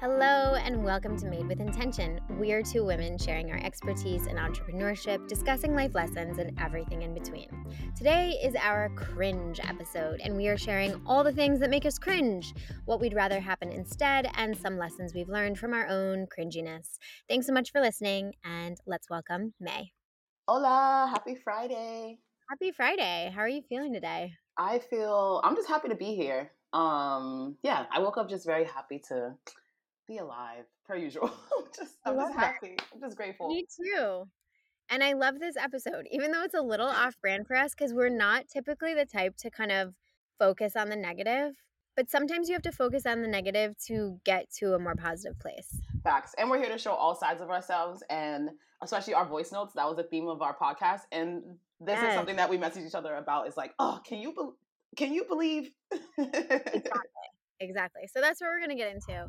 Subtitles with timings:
[0.00, 2.20] Hello, and welcome to Maed with Intention.
[2.38, 7.14] We are two women sharing our expertise in entrepreneurship, discussing life lessons, and everything in
[7.14, 7.48] between.
[7.96, 11.98] Today is our cringe episode, and we are sharing all the things that make us
[11.98, 16.98] cringe, what we'd rather happen instead, and some lessons we've learned from our own cringiness.
[17.28, 19.90] Thanks so much for listening, and let's welcome May.
[20.46, 22.20] Hola, happy Friday.
[22.48, 23.32] Happy Friday.
[23.34, 24.32] How are you feeling today?
[24.56, 26.52] I feel I'm just happy to be here.
[26.72, 29.34] Um, yeah, I woke up just very happy to
[30.08, 31.30] be alive, per usual.
[31.76, 32.74] just I'm just happy.
[32.76, 32.86] That.
[32.94, 33.48] I'm just grateful.
[33.48, 34.24] Me too.
[34.90, 37.92] And I love this episode, even though it's a little off brand for us, because
[37.92, 39.94] we're not typically the type to kind of
[40.38, 41.54] focus on the negative.
[41.94, 45.38] But sometimes you have to focus on the negative to get to a more positive
[45.40, 45.80] place.
[46.04, 46.34] Facts.
[46.38, 48.50] And we're here to show all sides of ourselves and
[48.82, 49.74] especially our voice notes.
[49.74, 51.02] That was the theme of our podcast.
[51.12, 51.42] And
[51.80, 52.10] this yes.
[52.10, 55.12] is something that we message each other about is like, oh, can you be- can
[55.12, 55.70] you believe?
[56.18, 57.28] exactly.
[57.60, 58.02] Exactly.
[58.12, 59.28] So that's what we're gonna get into.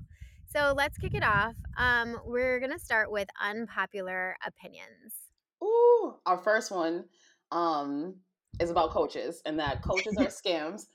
[0.52, 1.54] So let's kick it off.
[1.78, 5.14] Um, we're gonna start with unpopular opinions.
[5.64, 7.06] Ooh, our first one
[7.52, 8.16] um,
[8.60, 10.88] is about coaches and that coaches are scams.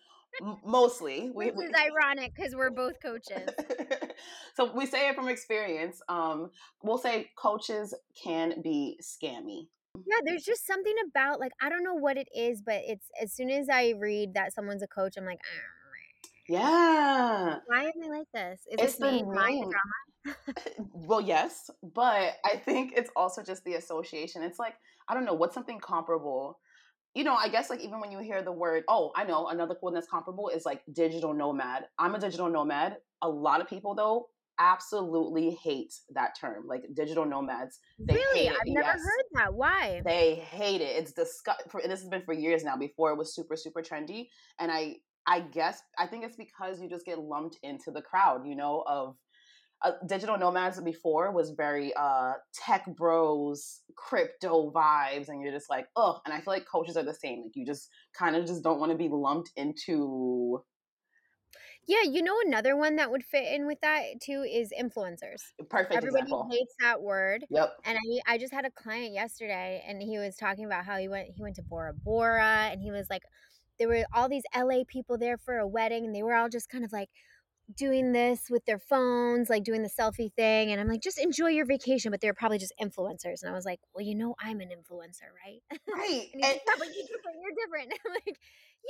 [0.66, 3.48] Mostly, we, Which is we, ironic because we're both coaches.
[4.56, 6.02] so we say it from experience.
[6.08, 6.50] Um,
[6.82, 9.68] we'll say coaches can be scammy.
[9.94, 13.32] Yeah, there's just something about like I don't know what it is, but it's as
[13.32, 15.73] soon as I read that someone's a coach, I'm like, ah
[16.48, 17.56] yeah.
[17.66, 18.60] Why am I like this?
[18.70, 19.22] Is it's this me?
[19.22, 20.36] My drama?
[20.92, 24.42] well, yes, but I think it's also just the association.
[24.42, 24.74] It's like
[25.08, 26.58] I don't know what's something comparable.
[27.14, 29.76] You know, I guess like even when you hear the word, oh, I know another
[29.80, 31.84] one that's comparable is like digital nomad.
[31.98, 32.96] I'm a digital nomad.
[33.22, 34.26] A lot of people though
[34.58, 37.80] absolutely hate that term, like digital nomads.
[37.98, 38.98] They really, I've never yes.
[38.98, 39.54] heard that.
[39.54, 40.02] Why?
[40.04, 40.96] They hate it.
[40.96, 41.62] It's disgust.
[41.72, 42.76] This has been for years now.
[42.76, 46.88] Before it was super, super trendy, and I I guess I think it's because you
[46.88, 49.16] just get lumped into the crowd, you know, of
[49.82, 55.86] uh, digital nomads before was very uh, tech bros, crypto vibes, and you're just like,
[55.96, 56.20] oh.
[56.24, 57.42] And I feel like coaches are the same.
[57.42, 60.62] Like you just kind of just don't want to be lumped into.
[61.86, 65.42] Yeah, you know another one that would fit in with that too is influencers.
[65.68, 65.94] Perfect.
[65.94, 66.48] Everybody example.
[66.50, 67.44] hates that word.
[67.50, 67.74] Yep.
[67.84, 71.08] And I I just had a client yesterday, and he was talking about how he
[71.08, 73.22] went he went to Bora Bora, and he was like
[73.78, 76.68] there were all these LA people there for a wedding and they were all just
[76.68, 77.08] kind of like
[77.74, 80.70] doing this with their phones, like doing the selfie thing.
[80.70, 82.10] And I'm like, just enjoy your vacation.
[82.10, 83.42] But they're probably just influencers.
[83.42, 85.62] And I was like, well, you know, I'm an influencer, right?
[85.92, 86.28] Right.
[86.34, 87.36] and but you're different.
[87.42, 87.92] You're different.
[88.26, 88.38] Like,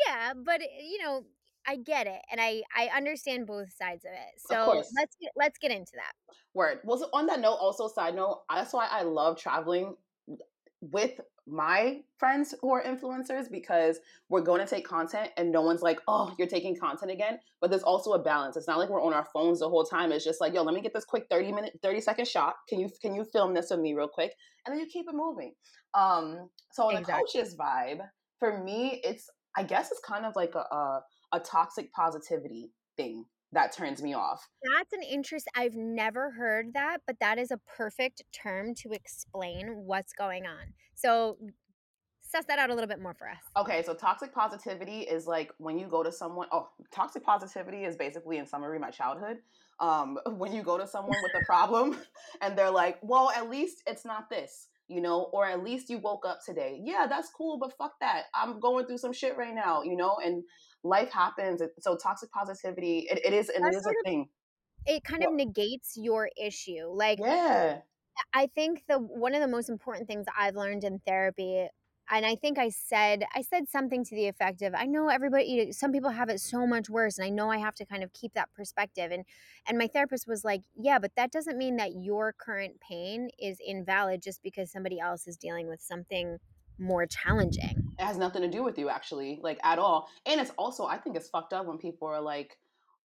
[0.07, 1.25] yeah, but eh, you know,
[1.67, 4.41] I get it, and I I understand both sides of it.
[4.51, 6.13] So of let's get let's get into that.
[6.53, 6.81] Word.
[6.85, 9.97] Well, so on that note, also side note, that's why I love traveling
[10.81, 15.83] with my friends who are influencers because we're going to take content and no one's
[15.83, 17.39] like, oh, you're taking content again.
[17.61, 18.57] But there's also a balance.
[18.57, 20.11] It's not like we're on our phones the whole time.
[20.11, 22.55] It's just like, yo, let me get this quick 30 minute, 30 second shot.
[22.69, 24.33] Can you can you film this with me real quick?
[24.67, 25.53] And then you keep it moving.
[25.93, 27.25] Um, so on exactly.
[27.33, 28.01] the coaches vibe,
[28.39, 31.03] for me, it's I guess it's kind of like a, a,
[31.35, 33.25] a toxic positivity thing
[33.55, 34.49] that turns me off.
[34.77, 35.49] That's an interest.
[35.57, 40.75] I've never heard that, but that is a perfect term to explain what's going on.
[40.95, 41.39] So
[42.21, 43.39] suss that out a little bit more for us.
[43.57, 46.49] Okay, so toxic positivity is like when you go to someone.
[46.53, 49.39] Oh, toxic positivity is basically, in summary, my childhood.
[49.81, 51.97] Um, when you go to someone with a problem
[52.43, 55.99] and they're like, "Well, at least it's not this." you know, or at least you
[55.99, 56.79] woke up today.
[56.85, 58.25] Yeah, that's cool, but fuck that.
[58.35, 60.43] I'm going through some shit right now, you know, and
[60.85, 61.61] life happens.
[61.81, 64.29] So toxic positivity, it, it is, it is a of, thing.
[64.87, 66.87] It kind well, of negates your issue.
[66.93, 67.79] Like, yeah,
[68.33, 71.69] I think the one of the most important things I've learned in therapy
[72.11, 75.73] and I think I said I said something to the effect of I know everybody
[75.73, 78.13] some people have it so much worse and I know I have to kind of
[78.13, 79.25] keep that perspective and
[79.67, 83.59] and my therapist was like yeah but that doesn't mean that your current pain is
[83.65, 86.39] invalid just because somebody else is dealing with something
[86.79, 87.93] more challenging.
[87.99, 90.09] It has nothing to do with you actually, like at all.
[90.27, 92.57] And it's also I think it's fucked up when people are like,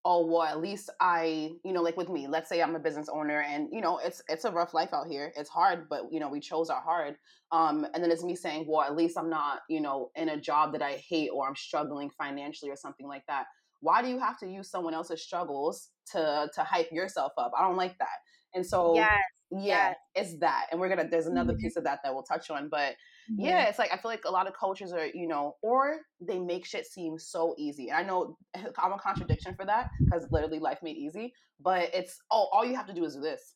[0.06, 3.10] oh well, at least I, you know, like with me, let's say I'm a business
[3.10, 5.32] owner and you know, it's it's a rough life out here.
[5.36, 7.16] It's hard, but you know, we chose our hard.
[7.52, 10.40] Um, and then it's me saying, well, at least I'm not, you know, in a
[10.40, 13.46] job that I hate or I'm struggling financially or something like that.
[13.82, 17.52] Why do you have to use someone else's struggles to to hype yourself up?
[17.58, 18.18] I don't like that.
[18.54, 19.20] And so yes,
[19.52, 19.96] yeah, yes.
[20.16, 20.68] it's that.
[20.72, 21.62] And we're gonna there's another mm-hmm.
[21.62, 22.96] piece of that that we'll touch on, but
[23.38, 23.70] yeah, mm-hmm.
[23.70, 26.66] it's like I feel like a lot of coaches are, you know, or they make
[26.66, 27.90] shit seem so easy.
[27.90, 28.38] And I know
[28.78, 32.76] I'm a contradiction for that because literally Life Maed Easy, but it's oh, all you
[32.76, 33.56] have to do is do this.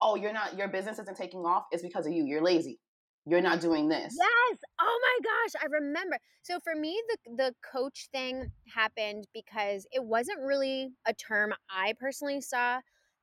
[0.00, 1.64] Oh, you're not your business isn't taking off.
[1.70, 2.24] It's because of you.
[2.24, 2.78] You're lazy.
[3.24, 4.16] You're not doing this.
[4.18, 4.58] Yes.
[4.80, 6.18] Oh my gosh, I remember.
[6.42, 11.94] So for me, the the coach thing happened because it wasn't really a term I
[12.00, 12.80] personally saw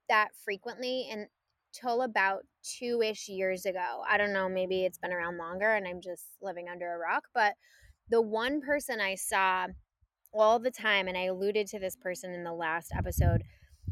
[0.08, 1.10] that frequently
[1.74, 4.04] until about two ish years ago.
[4.08, 7.26] I don't know, maybe it's been around longer and I'm just living under a rock.
[7.34, 7.54] But
[8.10, 9.68] the one person I saw
[10.34, 13.44] all the time, and I alluded to this person in the last episode,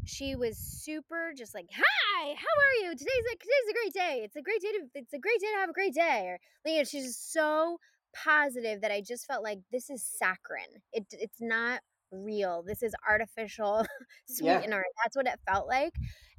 [0.04, 2.96] she was super just like, "Hi, how are you?
[2.96, 4.20] Today's a today's a great day.
[4.24, 6.38] It's a great day to it's a great day to have a great day." Or
[6.70, 7.78] you know, she's so
[8.14, 10.82] positive that I just felt like this is saccharine.
[10.92, 11.80] It it's not
[12.12, 12.62] real.
[12.62, 13.84] This is artificial
[14.28, 14.62] Yeah.
[14.64, 14.84] sweetener.
[15.02, 15.94] That's what it felt like.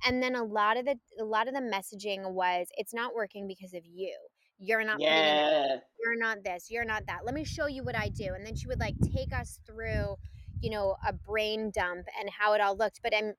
[0.05, 3.47] And then a lot of the a lot of the messaging was it's not working
[3.47, 4.15] because of you.
[4.59, 5.81] You're not Yeah.
[5.99, 7.25] you're not this, you're not that.
[7.25, 8.33] Let me show you what I do.
[8.33, 10.15] And then she would like take us through,
[10.61, 13.01] you know, a brain dump and how it all looked.
[13.03, 13.33] But I'm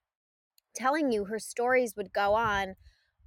[0.75, 2.75] telling you, her stories would go on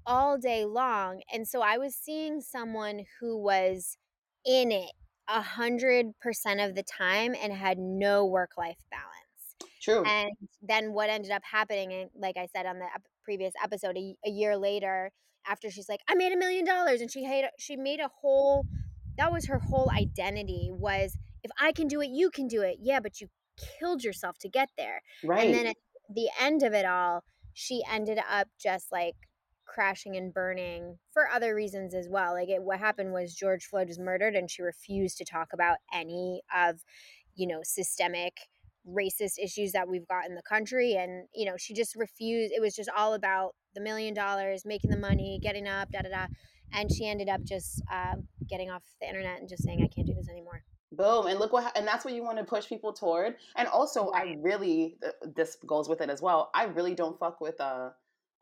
[0.06, 1.22] all day long.
[1.32, 3.98] And so I was seeing someone who was
[4.46, 4.94] in it
[5.28, 9.74] a hundred percent of the time and had no work life balance.
[9.82, 10.04] True.
[10.06, 10.32] And
[10.62, 12.88] then what ended up happening, and like I said on the
[13.24, 15.12] previous episode, a, a year later,
[15.48, 18.66] after she's like, I made a million dollars, and she had she made a whole
[19.18, 22.78] that was her whole identity was if I can do it, you can do it.
[22.82, 23.28] Yeah, but you
[23.80, 25.02] killed yourself to get there.
[25.24, 25.46] right.
[25.46, 25.76] And then at
[26.10, 27.24] the end of it all,
[27.54, 29.16] she ended up just like
[29.74, 32.34] crashing and burning for other reasons as well.
[32.34, 35.78] Like it, what happened was George Floyd was murdered and she refused to talk about
[35.94, 36.82] any of,
[37.36, 38.34] you know, systemic
[38.88, 42.60] racist issues that we've got in the country and you know she just refused it
[42.60, 46.26] was just all about the million dollars making the money getting up da da da
[46.74, 48.16] and she ended up just uh,
[48.50, 50.66] getting off the internet and just saying i can't do this anymore
[50.96, 51.26] Boom.
[51.26, 53.36] And look what, and that's what you want to push people toward.
[53.56, 54.98] And also, I really,
[55.36, 56.52] this goes with it as well.
[56.54, 57.90] I really don't fuck with, uh,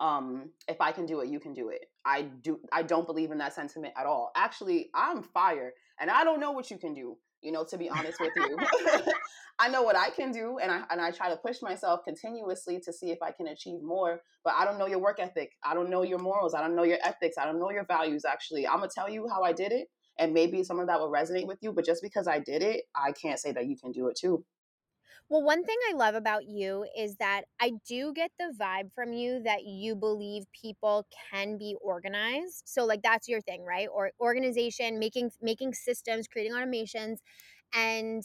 [0.01, 1.85] um, if I can do it, you can do it.
[2.05, 4.31] I do, I don't believe in that sentiment at all.
[4.35, 7.89] Actually, I'm fire and I don't know what you can do, you know, to be
[7.89, 8.57] honest with you.
[9.59, 12.79] I know what I can do and I, and I try to push myself continuously
[12.83, 15.51] to see if I can achieve more, but I don't know your work ethic.
[15.63, 16.55] I don't know your morals.
[16.55, 17.37] I don't know your ethics.
[17.37, 18.25] I don't know your values.
[18.25, 19.87] Actually, I'm going to tell you how I did it
[20.17, 22.83] and maybe some of that will resonate with you but just because i did it
[22.95, 24.43] i can't say that you can do it too
[25.31, 29.13] Well, one thing I love about you is that I do get the vibe from
[29.13, 32.63] you that you believe people can be organized.
[32.65, 33.87] So like that's your thing, right?
[33.93, 37.19] Or organization, making making systems, creating automations.
[37.73, 38.23] And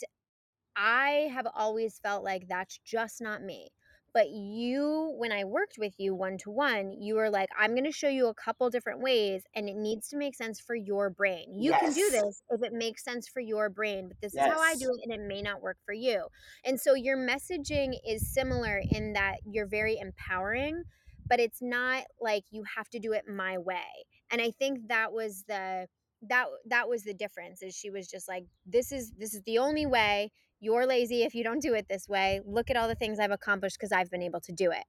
[0.77, 3.71] I have always felt like that's just not me.
[4.17, 7.85] But you, when I worked with you one to one, you were like, I'm going
[7.85, 11.11] to show you a couple different ways, and it needs to make sense for your
[11.11, 11.53] brain.
[11.55, 14.59] You can do this if it makes sense for your brain, but this is how
[14.59, 16.29] I do it, and it may not work for you.
[16.65, 20.85] And so your messaging is similar in that you're very empowering,
[21.29, 24.07] but it's not like you have to do it my way.
[24.31, 25.89] And I think that was the
[26.23, 29.59] that that was the difference is she was just like this is this is the
[29.59, 32.41] only way you're lazy if you don't do it this way.
[32.45, 34.85] Look at all the things I've accomplished because I've been able to do it.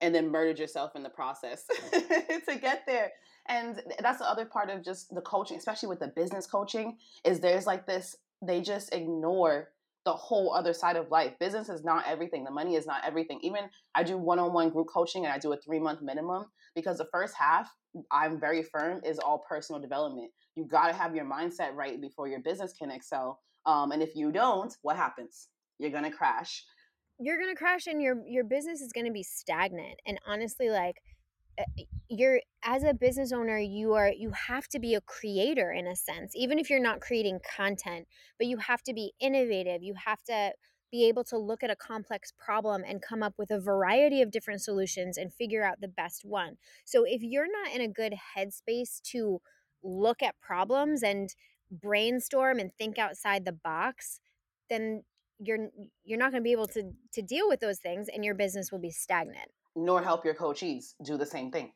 [0.00, 3.12] and then murdered yourself in the process to get there.
[3.48, 7.40] And that's the other part of just the coaching especially with the business coaching is
[7.40, 8.16] there's like this
[8.46, 9.70] they just ignore
[10.06, 11.34] the whole other side of life.
[11.38, 12.44] Business is not everything.
[12.44, 13.40] The money is not everything.
[13.42, 13.64] Even
[13.94, 17.34] i do one-on-one group coaching and i do a three month minimum because the first
[17.38, 17.70] half
[18.10, 20.30] i'm very firm is all personal development.
[20.56, 24.16] You got to have your mindset right before your business can excel um, and if
[24.16, 25.48] you don't what happens?
[25.78, 26.64] You're gonna crash.
[27.18, 30.00] You're to crash and your your business is to be stagnant.
[30.06, 30.96] And honestly like
[31.58, 31.64] uh,
[32.08, 35.94] you're as a business owner you are you have to be a creator in a
[35.94, 38.06] sense even if you're not creating content
[38.38, 39.82] but you have to be innovative.
[39.82, 40.52] You have to
[40.90, 44.30] be able to look at a complex problem and come up with a variety of
[44.30, 46.56] different solutions and figure out the best one.
[46.84, 49.40] So if you're not in a good headspace to
[49.82, 51.30] look at problems and
[51.70, 54.20] brainstorm and think outside the box
[54.68, 55.02] then
[55.38, 55.68] you're
[56.04, 58.70] you're not going to be able to to deal with those things and your business
[58.70, 59.50] will be stagnant.
[59.76, 61.72] Nor help your coachees do the same thing.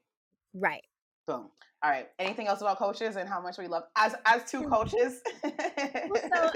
[0.53, 0.85] Right
[1.27, 1.49] Boom.
[1.83, 2.09] All right.
[2.19, 5.21] Anything else about coaches and how much we love as as two coaches?
[5.45, 6.51] so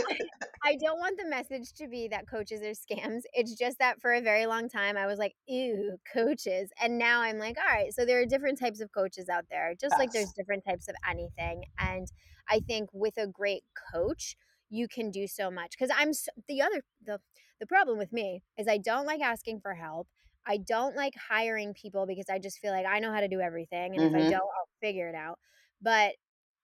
[0.65, 3.23] I don't want the message to be that coaches are scams.
[3.35, 6.71] It's just that for a very long time I was like, ew, coaches.
[6.83, 9.75] And now I'm like, all right, so there are different types of coaches out there,
[9.79, 11.65] just like there's different types of anything.
[11.79, 12.11] And
[12.49, 14.37] I think with a great coach,
[14.71, 15.73] you can do so much.
[15.79, 17.21] Because I'm s the other the
[17.61, 20.09] the problem with me is I don't like asking for help.
[20.49, 23.40] I don't like hiring people because I just feel like I know how to do
[23.40, 23.95] everything.
[23.95, 24.31] And if I Mhm.
[24.31, 25.38] don't, I'll figure it out.
[25.81, 26.17] But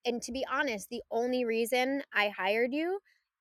[0.05, 3.01] and to be honest, the only reason I hired you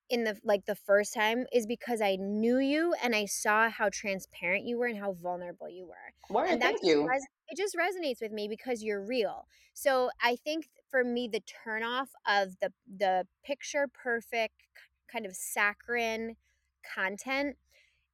[0.10, 3.90] in the like the first time is because I knew you and I saw how
[3.90, 6.14] transparent you were and how vulnerable you were.
[6.30, 6.50] Word.
[6.50, 7.14] And that Thank you.
[7.14, 9.48] res- it just resonates with me because you're real.
[9.74, 14.64] So I think for me the turnoff of the the picture perfect
[15.12, 16.36] kind of saccharine
[16.84, 17.58] content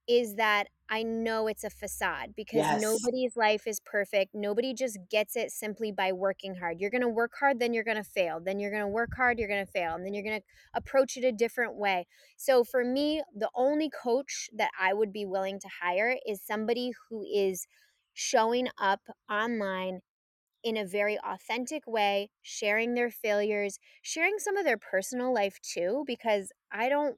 [0.09, 2.71] is that I know it's a facade because Yes.
[2.71, 4.33] nobody's life is perfect.
[4.35, 6.81] Nobody just gets it simply by working hard.
[6.81, 8.41] You're going to work hard, then you're going to fail.
[8.43, 9.95] Then you're going to work hard, you're going to fail.
[9.95, 12.07] And then you're going to approach it a different way.
[12.37, 16.93] So for me, the only coach that I would be willing to hire is somebody
[17.09, 17.67] who is
[18.13, 20.01] showing up online
[20.63, 26.03] in a very authentic way, sharing their failures, sharing some of their personal life too,
[26.05, 27.17] because I don't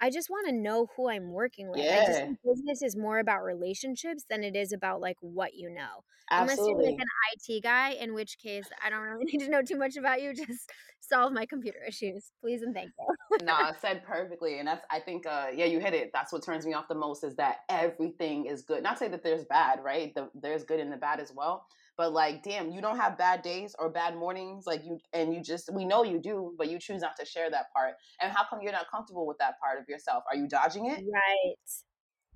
[0.00, 1.90] I just wanna know who I'm working with.
[1.90, 2.26] I just Yeah.
[2.26, 6.04] think business is more about relationships than it is about, like, what you know.
[6.36, 9.62] Unless you're, like, an IT guy, in which case I don't really need to know
[9.62, 13.06] too much about you, just solve my computer issues, please and thank you.
[13.38, 16.10] Nah, said perfectly, and that's I think, uh, yeah, you hit it.
[16.14, 18.82] That's what turns me off the most is that everything is good.
[18.82, 20.14] Not to say that there's bad, right?
[20.14, 21.66] The, there's good and the bad as well.
[21.96, 25.42] But like, damn, you don't have bad days or bad mornings, like you, and you
[25.42, 27.94] just we know you do, but you choose not to share that part.
[28.20, 30.24] And how come you're not comfortable with that part of yourself?
[30.30, 30.98] Are you dodging it?
[30.98, 31.02] Right.
[31.06, 31.52] Yeah,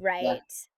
[0.01, 0.25] Right.
[0.25, 0.69] That was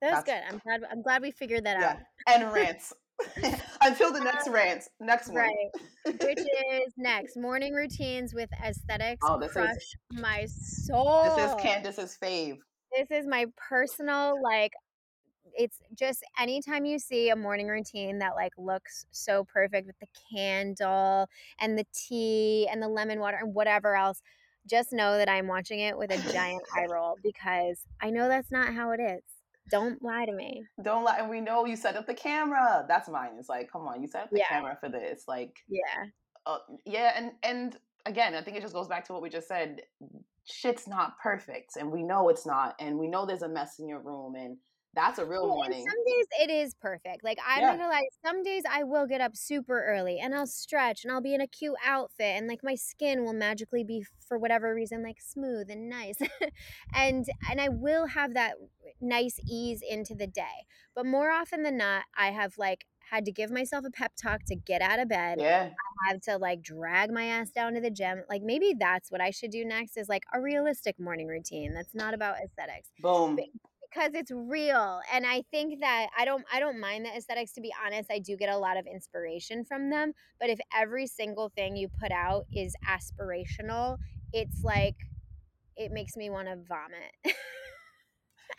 [0.00, 0.40] that's good.
[0.48, 1.90] I'm glad I'm glad we figured that yeah.
[1.90, 1.96] out.
[2.26, 2.94] And rants
[3.82, 5.36] until the next rant, next one.
[5.36, 5.70] Right.
[6.06, 11.24] Which is next, morning routines with aesthetics oh, this is my soul.
[11.36, 11.54] this is.
[11.60, 12.58] Candace's fave.
[12.96, 14.72] This is my personal, like
[15.56, 20.08] it's just anytime you see a morning routine that, like, looks so perfect with the
[20.34, 21.28] candle
[21.60, 24.22] and the tea and the lemon water and whatever else,
[24.66, 28.50] just know that I'm watching it with a giant eye roll because I know that's
[28.50, 29.22] not how it is.
[29.68, 30.64] Don't lie to me.
[30.82, 31.18] Don't lie.
[31.18, 32.84] And we know you set up the camera.
[32.88, 33.32] That's mine.
[33.38, 35.24] It's like, come on, you set up the Yeah, camera for this.
[35.28, 36.06] Like, yeah.
[36.46, 39.48] uh, yeah, and and again, I think it just goes back to what we just
[39.48, 39.82] said.
[40.44, 43.88] Shit's not perfect, and we know it's not, and we know there's a mess in
[43.88, 44.56] your room, and
[44.94, 45.84] that's a real and morning.
[45.88, 47.24] some days it is perfect.
[47.24, 50.34] Like, I'm not Yeah, gonna lie, some days I will get up super early and
[50.34, 53.82] I'll stretch and I'll be in a cute outfit and like my skin will magically
[53.84, 56.18] be for whatever reason like smooth and nice.
[56.94, 58.54] and and I will have that
[59.00, 60.66] nice ease into the day.
[60.94, 64.44] But more often than not, I have like had to give myself a pep talk
[64.46, 65.38] to get out of bed.
[65.38, 65.74] yeah,
[66.06, 68.24] I have to like drag my ass down to the gym.
[68.28, 71.94] Like maybe that's what I should do next is like a realistic morning routine that's
[71.94, 73.48] not about aesthetics boom.
[73.90, 77.60] Because it's real and i think that i don't i don't mind the aesthetics to
[77.60, 81.50] be honest i do get a lot of inspiration from them but if every single
[81.50, 83.96] thing you put out is aspirational
[84.32, 84.96] it's like
[85.76, 87.36] it makes me want to vomit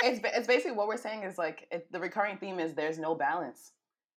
[0.03, 3.15] It's it's basically what we're saying is like it, the recurring theme is there's no
[3.15, 3.73] balance.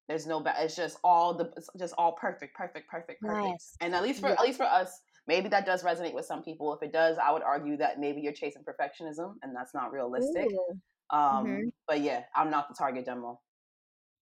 [0.08, 3.44] There's no ba- It's just all the it's just all perfect, perfect, perfect, perfect.
[3.44, 6.42] yes And at least for at least for us, maybe that does resonate with some
[6.42, 6.72] people.
[6.74, 10.46] If it does, I would argue that maybe you're chasing perfectionism, and that's not realistic.
[10.46, 10.80] Ooh.
[11.10, 13.40] Um, hmm but yeah, I'm not the target demo.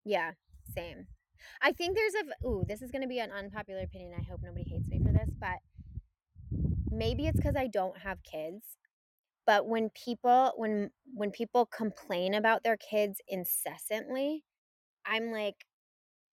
[0.05, 0.33] yeah
[0.75, 1.07] same
[1.61, 4.41] i think there's a ooh this is going to be an unpopular opinion i hope
[4.43, 5.59] nobody hates me for this but
[6.91, 8.77] maybe it's because i don't have kids
[9.47, 14.45] but when people when when people complain about their kids incessantly
[15.07, 15.67] i'm like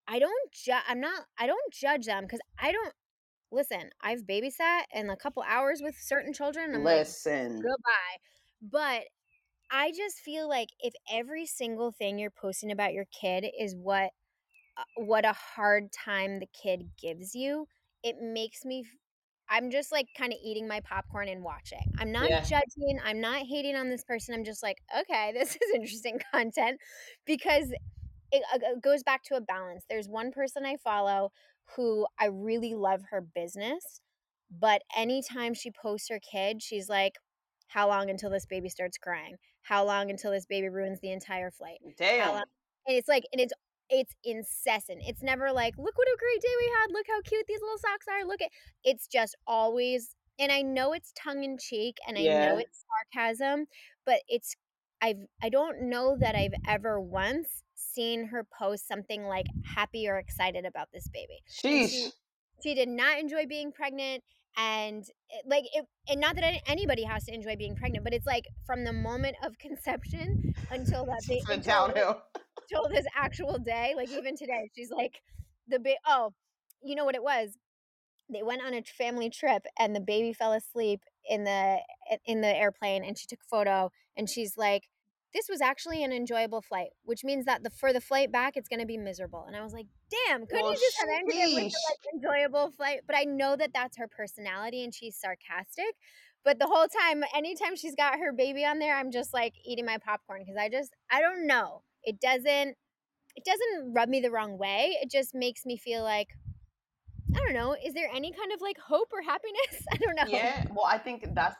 [0.07, 2.93] I don't ju I'm not I don't judge them because I don't
[3.51, 8.17] listen, I've babysat in a couple hours with certain children, I'm like, Listen, "Goodbye."
[8.61, 9.03] But
[9.71, 14.11] I just feel like if every single thing you're posting about your kid is what
[14.77, 17.67] uh, what a hard time the kid gives you,
[18.03, 18.85] it makes me
[19.49, 21.83] I'm just, like, kinda eating my popcorn and watching.
[21.99, 25.55] I'm not yeah, judging, I'm not hating on this person, I'm just like, "Okay, this
[25.55, 26.81] is interesting content,"
[27.25, 27.71] because
[28.31, 29.85] it uh, uh, goes back to a balance.
[29.89, 31.31] There's one person I follow
[31.75, 34.01] who I really love her business,
[34.49, 37.13] but anytime she posts her kid, she's like,
[37.69, 39.37] "How long until this baby starts crying?
[39.61, 41.79] How long until this baby ruins the entire flight?
[41.81, 42.43] How long?" damn,
[42.87, 43.53] And it's like, and it's
[43.89, 45.01] it's incessant.
[45.07, 46.91] It's never like, "Look what a great day we had.
[46.91, 48.25] Look how cute these little socks are.
[48.25, 48.51] Look at."
[48.83, 53.67] It's just always, and I know it's tongue in cheek, and I know it's sarcasm,
[54.05, 54.55] but it's
[55.01, 60.17] I've I don't know that I've ever once seen her post something like happy or
[60.17, 61.41] excited about this baby.
[61.49, 62.11] Sheesh, she
[62.63, 64.23] she did not enjoy being pregnant
[64.57, 68.25] and it, like it and not that anybody has to enjoy being pregnant, but it's
[68.27, 72.21] like from the moment of conception until that day been until downhill.
[72.71, 75.21] until this actual day, like even today, she's like
[75.67, 76.33] the ba- oh,
[76.83, 77.57] you know what it was?
[78.31, 81.77] they went on a family trip and the baby fell asleep in the
[82.11, 84.83] eh, in the airplane and she took a photo and she's like
[85.33, 88.67] this was actually an enjoyable flight which means that the for the flight back it's
[88.67, 91.35] going to be miserable and i was like damn couldn't Well, you just have ended
[91.35, 91.89] it with sheesh.
[91.89, 95.95] like enjoyable flight but i know that that's her personality and she's sarcastic
[96.43, 99.85] but the whole time anytime she's got her baby on there i'm just like eating
[99.85, 102.75] my popcorn because i just i don't know it doesn't
[103.35, 106.29] it doesn't rub me the wrong way it just makes me feel like
[107.35, 107.75] I don't know.
[107.85, 109.85] Is there any kind of like hope or happiness?
[109.93, 110.23] I don't know.
[110.27, 111.55] Yeah, well, I think that's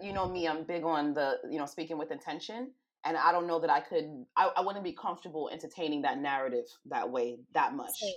[0.00, 0.46] you know me.
[0.46, 2.70] I'm big on the you know speaking with intention,
[3.08, 4.04] and I don't know that I could.
[4.36, 7.94] I, I wouldn't be comfortable entertaining that narrative that way that much.
[8.00, 8.12] Same.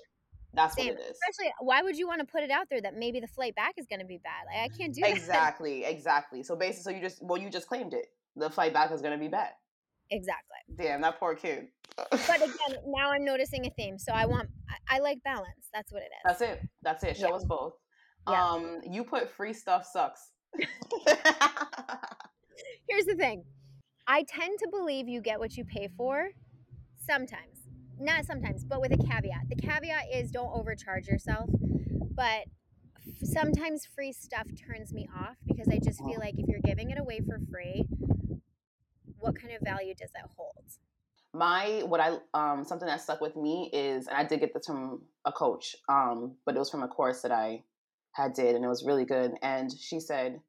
[0.53, 0.87] That's Same.
[0.87, 1.17] what it is.
[1.29, 3.75] Especially, why would you want to put it out there that maybe the flight back
[3.77, 4.43] is going to be bad?
[4.47, 5.15] Like, I can't do exactly, that.
[5.21, 5.85] exactly.
[5.85, 6.43] Exactly.
[6.43, 8.07] So basically, so you just well, you just claimed it.
[8.35, 9.51] The flight back is going to be bad.
[10.09, 10.57] Exactly.
[10.77, 11.67] Damn, that poor kid.
[11.95, 13.97] but again, now I'm noticing a theme.
[13.97, 15.69] So I want, I, I, like balance.
[15.73, 16.21] That's what it is.
[16.25, 16.61] That's it.
[16.81, 17.17] That's it.
[17.17, 17.35] Show yeah.
[17.35, 17.73] us both.
[18.29, 18.45] Yeah.
[18.45, 20.31] Um, you put free stuff sucks.
[22.89, 23.45] Here's the thing.
[24.07, 26.29] I tend to believe you get what you pay for
[26.97, 27.69] sometimes.
[27.99, 29.49] Not sometimes, but with a caveat.
[29.49, 31.49] The caveat is don't overcharge yourself.
[32.13, 32.45] But
[33.23, 36.99] sometimes free stuff turns me off because I just feel like if you're giving it
[36.99, 37.85] away for free,
[39.19, 40.65] what kind of value does that hold?
[41.33, 44.65] My what I um something that stuck with me is and I did get this
[44.65, 47.63] from a coach, um, but it was from a course that I
[48.13, 49.33] had did and it was really good.
[49.41, 50.41] And she said,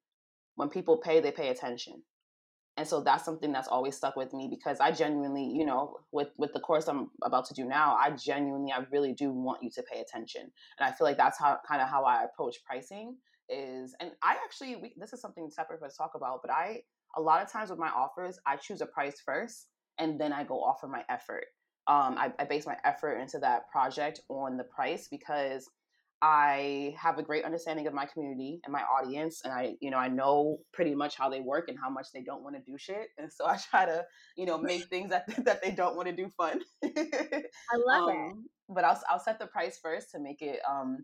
[0.57, 2.03] when people pay, they pay attention
[2.77, 6.29] and so that's something that's always stuck with me because i genuinely you know with
[6.39, 9.71] with the course i'm about to do now i genuinely i really do want you
[9.71, 10.43] to pay attention.
[10.79, 13.17] And i feel like that's how kind of how i approach pricing
[13.49, 16.51] is and i actually we, this is something separate for us to talk about but
[16.51, 16.81] i
[17.17, 20.45] a lot of times with my offers i choose a price first and then i
[20.45, 21.47] go offer my effort.
[21.89, 25.69] Um, I, I base my effort into that project on the price because
[26.23, 29.97] I have a great understanding of my community and my audience, and I, you know,
[29.97, 32.79] I know pretty much how they work and how much they don't want to do
[32.79, 34.05] shit, and so I try to,
[34.37, 36.61] you know, make things that that they don't want to do fun.
[36.85, 37.43] I
[37.87, 38.35] love um, it.
[38.69, 40.99] But I'll I'll set the price first to make it um,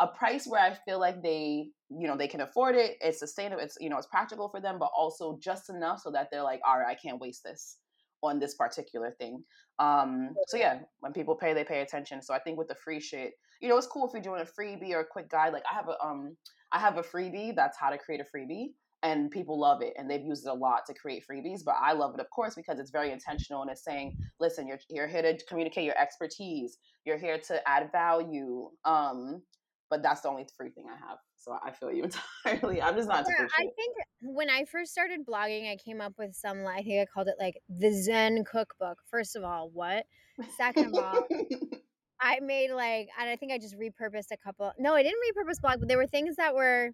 [0.00, 2.98] a price where I feel like they, you know, they can afford it.
[3.00, 3.62] It's sustainable.
[3.62, 6.60] It's you know, it's practical for them, but also just enough so that they're like,
[6.68, 7.78] all right, I can't waste this
[8.22, 9.42] on this particular thing.
[9.78, 12.22] Um, so yeah, when people pay, they pay attention.
[12.22, 14.44] So I think with the free shit, you know, it's cool if you're doing a
[14.44, 15.52] freebie or a quick guide.
[15.52, 16.36] Like I have a um,
[16.72, 18.68] I have a freebie that's how to create a freebie,
[19.02, 21.64] and people love it, and they've used it a lot to create freebies.
[21.64, 24.78] But I love it, of course, because it's very intentional and it's saying, listen, you're
[24.90, 26.78] you're here to communicate your expertise.
[27.04, 28.70] You're here to add value.
[28.84, 29.42] Um,
[29.90, 31.18] but that's the only free thing I have.
[31.36, 32.04] So I feel you
[32.44, 32.80] entirely.
[32.82, 33.26] I'm just not.
[33.28, 36.66] Yeah, I think when I first started blogging, I came up with some.
[36.66, 38.98] I think I called it like the Zen cookbook.
[39.10, 40.06] First of all, what?
[40.56, 41.26] Second of all,
[42.20, 44.72] I made like, and I think I just repurposed a couple.
[44.78, 46.90] No, I didn't repurpose blog, but there were things that were,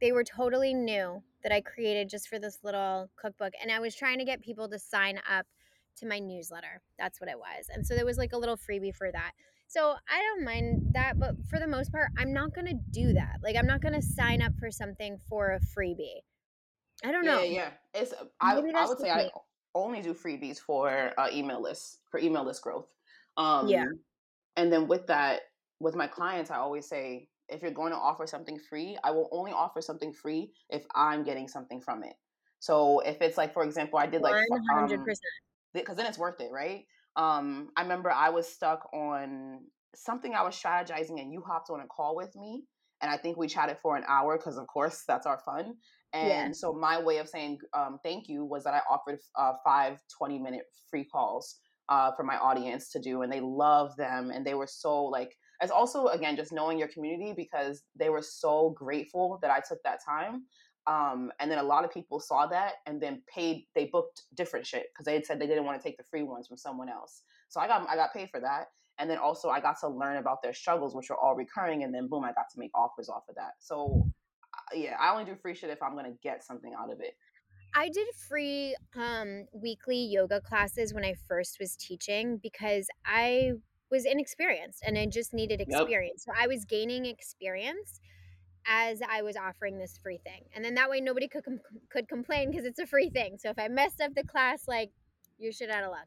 [0.00, 3.94] they were totally new that I created just for this little cookbook, and I was
[3.94, 5.46] trying to get people to sign up
[5.98, 6.80] to my newsletter.
[6.98, 9.32] That's what it was, and so there was like a little freebie for that.
[9.72, 13.38] So I don't mind that, but for the most part, I'm not gonna do that.
[13.42, 16.20] Like I'm not gonna sign up for something for a freebie.
[17.02, 17.40] I don't know.
[17.40, 18.00] Yeah, yeah.
[18.02, 19.30] It's I, I would say I
[19.74, 22.86] only do freebies for uh, email lists for email list growth.
[23.38, 23.86] Um, yeah.
[24.58, 25.40] And then with that,
[25.80, 29.30] with my clients, I always say if you're going to offer something free, I will
[29.32, 32.12] only offer something free if I'm getting something from it.
[32.58, 34.92] So if it's like, for example, I did like 100%.
[34.92, 35.06] Um,
[35.72, 36.84] because then it's worth it, right?
[37.16, 39.60] Um, I remember I was stuck on
[39.94, 42.64] something I was strategizing, and you hopped on a call with me,
[43.02, 45.74] and I think we chatted for an hour because, of course, that's our fun.
[46.14, 46.52] And yeah.
[46.52, 50.38] so my way of saying um, thank you was that I offered uh, five 20
[50.38, 51.56] minute free calls
[51.88, 55.34] uh, for my audience to do, and they loved them, and they were so like.
[55.60, 59.78] As also again, just knowing your community because they were so grateful that I took
[59.84, 60.42] that time
[60.86, 63.66] um, and then a lot of people saw that and then paid.
[63.74, 66.22] They booked different shit because they had said they didn't want to take the free
[66.22, 67.22] ones from someone else.
[67.48, 68.68] So I got I got paid for that,
[68.98, 71.84] and then also I got to learn about their struggles, which are all recurring.
[71.84, 73.52] And then boom, I got to make offers off of that.
[73.60, 74.04] So
[74.74, 77.14] yeah, I only do free shit if I'm gonna get something out of it.
[77.74, 83.52] I did free um, weekly yoga classes when I first was teaching because I
[83.90, 86.24] was inexperienced and I just needed experience.
[86.26, 86.36] Yep.
[86.36, 88.00] So I was gaining experience
[88.66, 90.44] as I was offering this free thing.
[90.54, 93.38] And then that way nobody could com- could complain because it's a free thing.
[93.38, 94.90] So if I messed up the class, like
[95.38, 96.06] you're shit out of luck.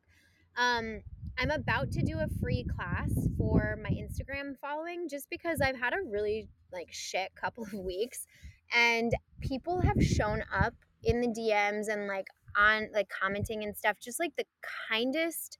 [0.58, 1.02] Um,
[1.38, 5.94] I'm about to do a free class for my Instagram following just because I've had
[5.94, 8.26] a really like shit couple of weeks
[8.74, 13.98] and people have shown up in the DMs and like on like commenting and stuff
[14.00, 14.46] just like the
[14.90, 15.58] kindest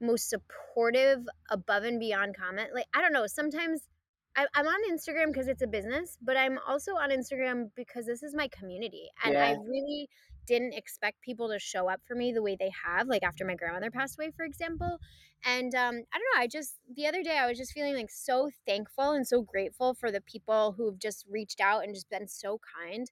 [0.00, 3.82] most supportive above and beyond comment like I don't know sometimes
[4.36, 8.22] I, am on Instagram because it's a business, but I'm also on Instagram because this
[8.22, 9.08] is my community.
[9.24, 9.44] And yeah.
[9.44, 10.08] I really
[10.46, 13.54] didn't expect people to show up for me the way they have, like after my
[13.54, 14.98] grandmother passed away, for example.
[15.44, 18.10] And um, I don't know, I just, the other day, I was just feeling like
[18.10, 22.28] so thankful and so grateful for the people who've just reached out and just been
[22.28, 23.10] so kind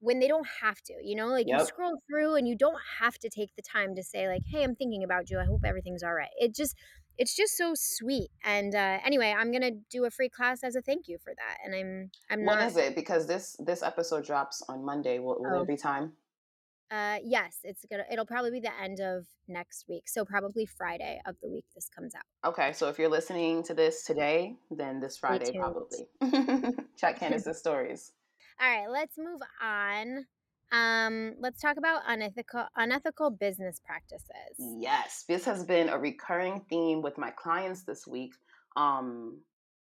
[0.00, 1.60] when they don't have to, you know, like yep.
[1.60, 4.62] you scroll through and you don't have to take the time to say, like, hey,
[4.62, 5.38] I'm thinking about you.
[5.38, 6.30] I hope everything's all right.
[6.38, 6.76] It just,
[7.18, 8.30] it's just so sweet.
[8.44, 11.58] And uh, anyway, I'm gonna do a free class as a thank you for that.
[11.64, 12.58] And I'm I'm not.
[12.58, 12.94] When is it?
[12.94, 15.18] Because this this episode drops on Monday.
[15.18, 15.56] Will, will oh.
[15.58, 16.12] there be time?
[16.90, 18.04] Uh, yes, it's gonna.
[18.10, 21.88] It'll probably be the end of next week, so probably Friday of the week this
[21.88, 22.48] comes out.
[22.48, 26.06] Okay, so if you're listening to this today, then this Friday probably.
[26.96, 28.12] Check Candace's stories.
[28.60, 30.26] All right, let's move on.
[30.72, 34.56] Um, let's talk about unethical unethical business practices.
[34.58, 38.32] Yes, this has been a recurring theme with my clients this week.
[38.76, 39.38] Um,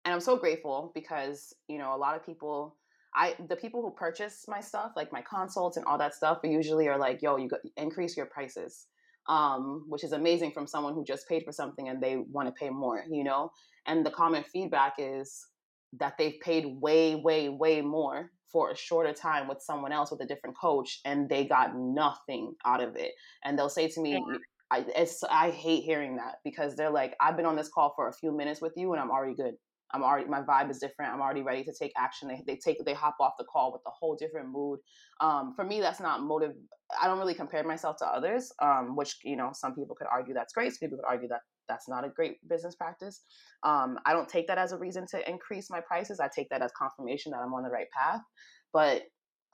[0.05, 2.77] and I'm so grateful because, you know, a lot of people
[3.15, 6.89] I the people who purchase my stuff, like my consults and all that stuff, usually
[6.89, 8.87] are like, "Yo, you increase your prices."
[9.29, 12.55] Um, which is amazing from someone who just paid for something and they want to
[12.59, 13.53] pay more, you know?
[13.87, 15.47] And the common feedback is
[15.99, 20.21] that they've paid way, way, way more for a shorter time with someone else with
[20.21, 23.13] a different coach and they got nothing out of it.
[23.45, 24.37] And they'll say to me, Yeah.
[24.73, 28.09] I, it's, I hate hearing that because they're like, I've been on this call for
[28.09, 29.55] a few minutes with you and I'm already good.
[29.93, 31.13] I'm already, my vibe is different.
[31.13, 32.29] I'm already ready to take action.
[32.29, 34.79] They, they take, they hop off the call with a whole different mood.
[35.21, 36.53] Um, for me, that's not motive.
[37.01, 40.35] I don't really compare myself to others, um, which, you know, some people could argue
[40.35, 40.71] that's great.
[40.73, 43.23] Some people could argue that that's not a great business practice.
[43.63, 46.21] Um, I don't take that as a reason to increase my prices.
[46.21, 48.21] I take that as confirmation that I'm on the right path.
[48.73, 49.03] But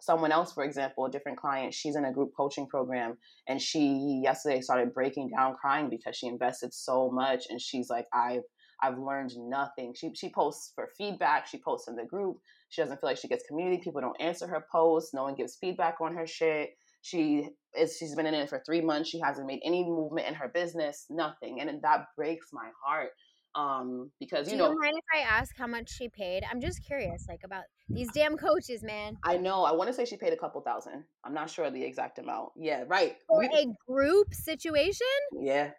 [0.01, 3.17] someone else, for example, a different client, she's in a group coaching program
[3.49, 8.07] and she yesterday started breaking down crying because she invested so much and she's like,
[8.13, 8.43] I've
[8.83, 9.95] I've learned nothing.
[9.97, 12.37] She she posts for feedback, she posts in the group.
[12.69, 13.81] She doesn't feel like she gets community.
[13.83, 15.15] People don't answer her posts.
[15.15, 16.71] No one gives feedback on her shit.
[17.01, 17.49] She
[17.79, 19.09] is she's been in it for three months.
[19.11, 21.61] She hasn't made any movement in her business, nothing.
[21.61, 23.11] And that breaks my heart.
[23.55, 26.45] Um, because Do you you know, mind if I ask how much she paid?
[26.51, 29.17] I'm just curious, like about these damn coaches, man.
[29.25, 29.65] I know.
[29.65, 31.05] I want to say she paid a couple thousand.
[31.25, 32.51] I'm not sure the exact amount.
[32.55, 33.17] Yeah, right.
[33.27, 35.07] For We- a group situation?
[35.41, 35.71] yeah.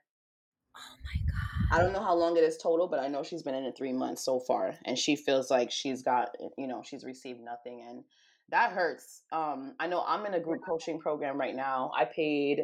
[0.76, 1.80] Oh my god.
[1.80, 3.76] I don't know how long it is total, but I know she's been in it
[3.78, 7.86] three months so far, and she feels like she's got, you know, she's received nothing,
[7.88, 8.04] and
[8.50, 9.24] that hurts.
[9.32, 11.92] Um, I know I'm in a group coaching program right now.
[11.96, 12.64] I paid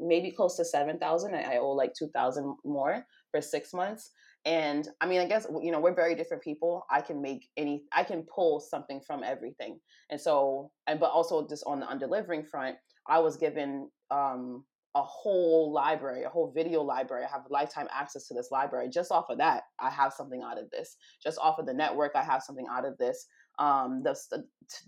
[0.00, 1.34] maybe close to seven thousand.
[1.34, 4.10] I owe like two thousand more for six months,
[4.44, 6.84] and I mean, I guess you know we're very different people.
[6.90, 11.46] I can make any, I can pull something from everything, and so, and but also
[11.48, 14.64] just on the undelivering front, I was given um
[14.96, 17.24] a whole library, a whole video library.
[17.24, 18.88] I have lifetime access to this library.
[18.90, 20.96] Just off of that, I have something out of this.
[21.20, 23.26] Just off of the network, I have something out of this.
[23.58, 24.16] Um, the,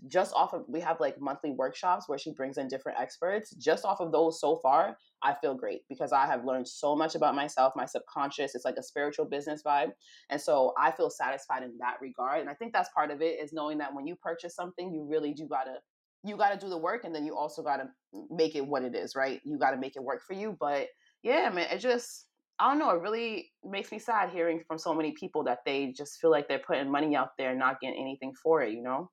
[0.07, 3.51] just off of we have like monthly workshops where she brings in different experts.
[3.55, 7.15] Just off of those so far, I feel great because I have learned so much
[7.15, 8.55] about myself, my subconscious.
[8.55, 9.91] It's like a spiritual business vibe,
[10.29, 12.41] and so I feel satisfied in that regard.
[12.41, 15.07] And I think that's part of it is knowing that when you purchase something, you
[15.09, 15.75] really do gotta
[16.23, 17.87] you got to do the work and then you also got to
[18.29, 20.87] make it what it is right you got to make it work for you but
[21.23, 22.26] yeah man it just
[22.59, 25.91] i don't know it really makes me sad hearing from so many people that they
[25.91, 28.81] just feel like they're putting money out there and not getting anything for it you
[28.81, 29.11] know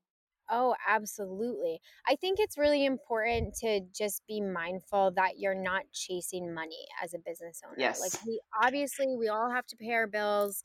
[0.51, 1.81] Oh, absolutely.
[2.07, 7.15] I think it's really important to just be mindful that you're not chasing money as
[7.15, 7.95] a business owner.
[7.99, 10.63] Like yes we obviously we all have to pay our bills.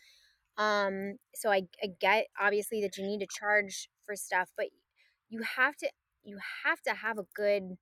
[0.58, 4.68] Um, so I, I get obviously that you need to charge for stuff, but
[5.30, 5.92] you have to
[6.24, 7.78] you have to have a good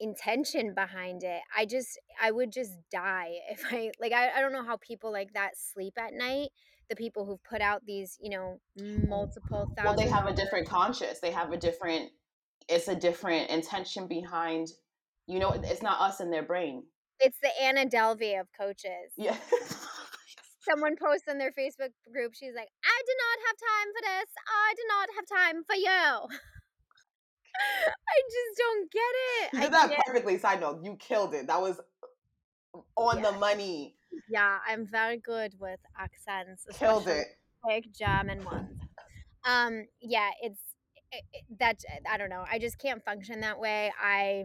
[0.00, 1.40] intention behind it.
[1.56, 5.12] I just I would just die if I like I, I don't know how people
[5.12, 6.50] like that sleep at night.
[6.88, 8.60] The people who've put out these, you know,
[9.08, 12.10] multiple well they have a different conscious they have a different
[12.66, 14.68] it's a different intention behind
[15.26, 16.82] you know it's not us in their brain
[17.20, 19.12] it's the Anna Delvey of coaches.
[19.16, 19.36] yeah
[20.68, 24.28] Someone posts in their Facebook group, she's like, I do not have time for this.
[24.46, 26.38] I do not have time for you.
[27.58, 29.52] I just don't get it.
[29.52, 30.06] you I did that can't.
[30.06, 31.80] perfectly side note you killed it that was
[32.96, 33.94] on the money
[34.30, 37.26] Yeah, I'm very good with accents, killed it
[37.66, 38.78] thick German ones.
[39.44, 40.60] Um, yeah, it's
[41.12, 41.78] it, it, that
[42.10, 42.44] I don't know.
[42.50, 43.92] I just can't function that way.
[44.00, 44.44] I,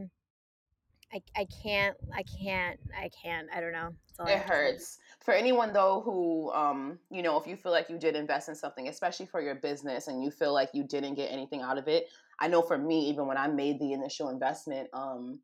[1.13, 1.95] I, I can't.
[2.15, 2.79] I can't.
[2.97, 3.47] I can't.
[3.53, 3.89] I don't know.
[4.19, 4.71] I It have to say.
[4.71, 4.97] hurts.
[5.19, 8.55] For anyone though who um, you know, if you feel like you did invest in
[8.55, 11.87] something, especially for your business and you feel like you didn't get anything out of
[11.87, 12.07] it.
[12.39, 15.39] I know for me, even when I made the initial investment, um,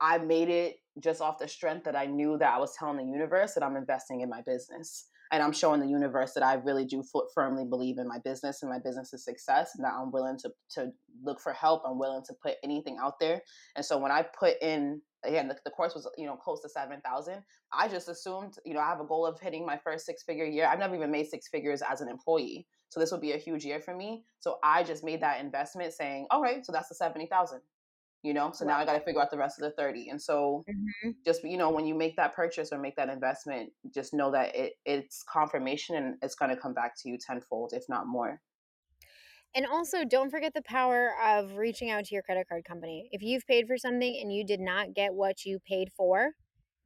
[0.00, 3.12] I made it just off the strength that I knew that I was telling the
[3.12, 5.06] universe that I'm investing in my business.
[5.30, 7.02] And I'm showing the universe that I really do
[7.34, 10.90] firmly believe in my business and my business's success, and that I'm willing to to
[11.22, 11.84] look for help.
[11.86, 13.40] I'm willing to put anything out there.
[13.74, 16.68] And so when I put in again, the, the course was you know close to
[16.68, 17.42] seven thousand.
[17.72, 20.44] I just assumed you know I have a goal of hitting my first six figure
[20.44, 20.66] year.
[20.66, 23.64] I've never even made six figures as an employee, so this would be a huge
[23.64, 24.24] year for me.
[24.40, 27.60] So I just made that investment, saying, all right, so that's the seventy thousand
[28.22, 30.20] you know so now i got to figure out the rest of the 30 and
[30.20, 31.14] so Mhm.
[31.24, 34.54] just you know when you make that purchase or make that investment just know that
[34.54, 38.40] it it's confirmation and it's going to come back to you tenfold if not more
[39.54, 43.08] And also, don't forget the power of reaching out to your credit card company.
[43.12, 46.30] If you've paid for something and you did not get what you paid for,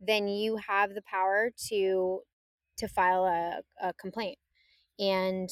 [0.00, 2.20] then you have the power to
[2.78, 4.38] to file a, a complaint.
[4.98, 5.48] And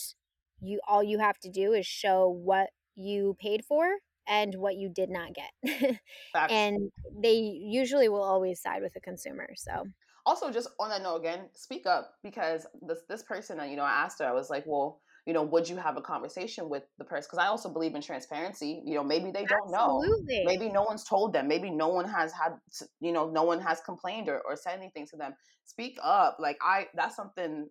[0.60, 3.96] you all you have to do is show what you paid for
[4.26, 6.00] and what you did not get.
[6.50, 6.90] And
[7.22, 9.50] they usually will always side with the consumer.
[9.56, 9.84] So
[10.26, 13.82] also just on that note again speak up because this this person that you know
[13.82, 16.84] i asked her i was like well you know would you have a conversation with
[16.98, 17.26] the person?
[17.30, 20.40] Because i also believe in transparency you know maybe they don't Absolutely.
[20.40, 21.48] know maybe no one's told them.
[21.48, 22.52] Maybe no one has had
[23.00, 25.34] you know no one has complained or, or said anything to them.
[25.64, 27.68] Speak up like i that's something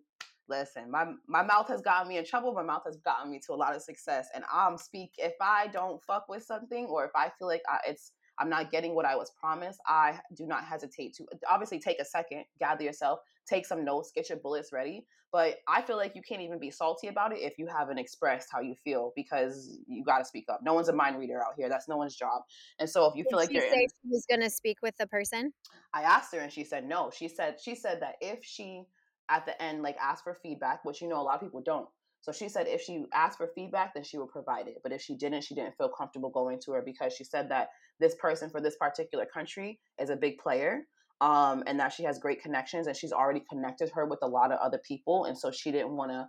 [0.48, 3.52] listen my my mouth has gotten me in trouble my mouth has gotten me to
[3.52, 7.10] a lot of success and i'm speak if i don't fuck with something or if
[7.16, 10.64] i feel like I, it's I'm not getting what I was promised, I do not
[10.64, 15.06] hesitate to obviously take a second, gather yourself, take some notes, get your bullets ready.
[15.32, 18.48] But I feel like you can't even be salty about it if you haven't expressed
[18.52, 20.60] how you feel because you got to speak up.
[20.62, 21.68] No one's a mind reader out here.
[21.68, 22.42] That's no one's job.
[22.78, 24.50] And so if you Did feel like she you're say in, she was going to
[24.50, 25.52] speak with the person?
[25.92, 27.10] I asked her and she said no.
[27.12, 28.84] She said she said that if she
[29.28, 31.88] at the end like asked for feedback, which you know a lot of people don't.
[32.24, 34.78] So she said if she asked for feedback, then she would provide it.
[34.82, 37.68] But if she didn't, she didn't feel comfortable going to her because she said that
[38.00, 40.86] this person for this particular country is a big player
[41.20, 44.52] um, and that she has great connections and she's already connected her with a lot
[44.52, 45.26] of other people.
[45.26, 46.26] And so she didn't want to,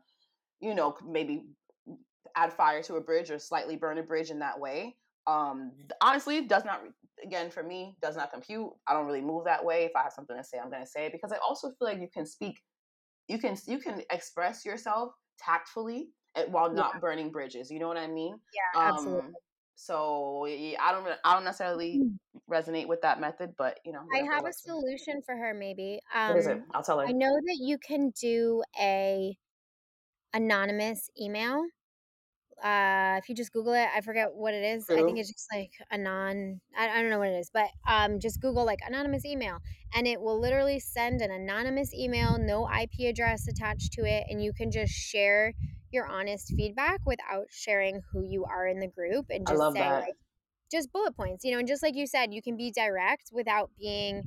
[0.59, 1.43] you know, maybe
[2.35, 4.97] add fire to a bridge or slightly burn a bridge in that way.
[5.27, 6.81] Um, honestly, does not,
[7.23, 8.67] again, for me, does not compute.
[8.85, 9.85] I don't really move that way.
[9.85, 11.87] If I have something to say, I'm going to say it because I also feel
[11.87, 12.59] like you can speak,
[13.29, 16.99] you can, you can express yourself tactfully eh, while not yeah.
[16.99, 17.71] burning bridges.
[17.71, 18.37] You know what I mean?
[18.53, 19.31] Yeah, um, absolutely.
[19.75, 22.17] So I don't I don't necessarily mm.
[22.49, 25.53] resonate with that method, but you know, I have a solution for her.
[25.53, 25.99] Maybe.
[26.13, 26.57] Um, what is it?
[26.57, 27.05] Um, I'll tell her.
[27.05, 29.37] I know that you can do a
[30.33, 31.61] anonymous email
[32.63, 35.47] uh if you just google it i forget what it is i think it's just
[35.53, 39.25] like anon I, I don't know what it is but um just google like anonymous
[39.25, 39.57] email
[39.93, 44.41] and it will literally send an anonymous email no ip address attached to it and
[44.41, 45.53] you can just share
[45.91, 50.01] your honest feedback without sharing who you are in the group and just say that.
[50.01, 50.15] like
[50.71, 53.69] just bullet points you know and just like you said you can be direct without
[53.77, 54.23] being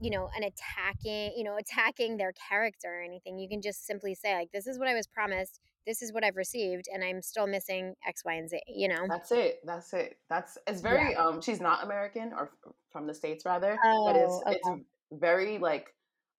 [0.00, 4.14] you know an attacking you know attacking their character or anything you can just simply
[4.14, 7.22] say like this is what i was promised this is what I've received and I'm
[7.22, 9.06] still missing X, Y, and Z, you know?
[9.08, 9.60] That's it.
[9.64, 10.18] That's it.
[10.28, 11.24] That's it's very yeah.
[11.24, 12.50] um she's not American or
[12.90, 13.78] from the States rather.
[13.84, 14.56] Oh, but it's okay.
[14.56, 15.88] it's very like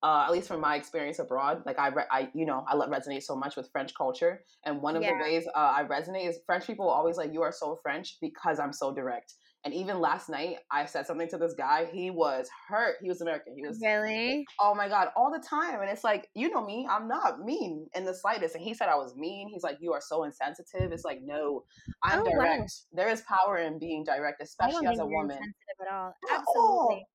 [0.04, 3.24] uh, at least from my experience abroad, like I, re- I, you know, I resonate
[3.24, 5.18] so much with French culture, and one of yeah.
[5.18, 8.60] the ways uh, I resonate is French people always like, "You are so French" because
[8.60, 9.34] I'm so direct.
[9.68, 11.90] And even last night, I said something to this guy.
[11.92, 12.96] He was hurt.
[13.02, 13.54] He was American.
[13.54, 14.46] He was really.
[14.62, 15.82] Oh my god, all the time.
[15.82, 18.56] And it's like, you know me, I'm not mean in the slightest.
[18.56, 19.50] And he said I was mean.
[19.50, 20.94] He's like, you are so insensitive.
[20.94, 21.66] It's like, no,
[22.02, 22.62] I'm oh, direct.
[22.62, 22.68] Wow.
[22.94, 25.36] There is power in being direct, especially as a woman.
[25.36, 26.14] Insensitive at all.
[26.32, 27.06] Absolutely.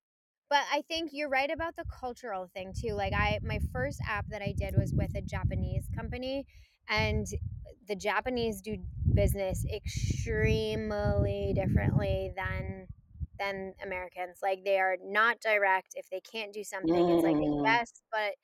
[0.51, 2.93] But I think you're right about the cultural thing too.
[2.93, 6.45] Like I, my first app that I did was with a Japanese company,
[6.91, 7.27] and
[7.93, 8.79] the Japanese do
[9.13, 12.87] business extremely differently than
[13.39, 14.39] than Americans.
[14.43, 15.89] Like they are not direct.
[15.95, 17.15] If they can't do something, mm.
[17.15, 18.37] it's like yes, but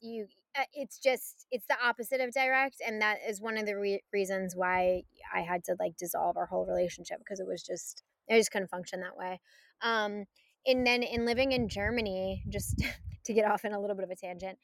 [0.00, 0.26] you.
[0.56, 4.02] Uh, it's just it's the opposite of direct, and that is one of the re-
[4.10, 5.02] reasons why
[5.34, 8.70] I had to like dissolve our whole relationship because it was just I just couldn't
[8.70, 9.38] function that way.
[9.82, 10.24] Um,
[10.66, 12.82] and then in living in Germany, just
[13.24, 14.58] to get off in a little bit of a tangent,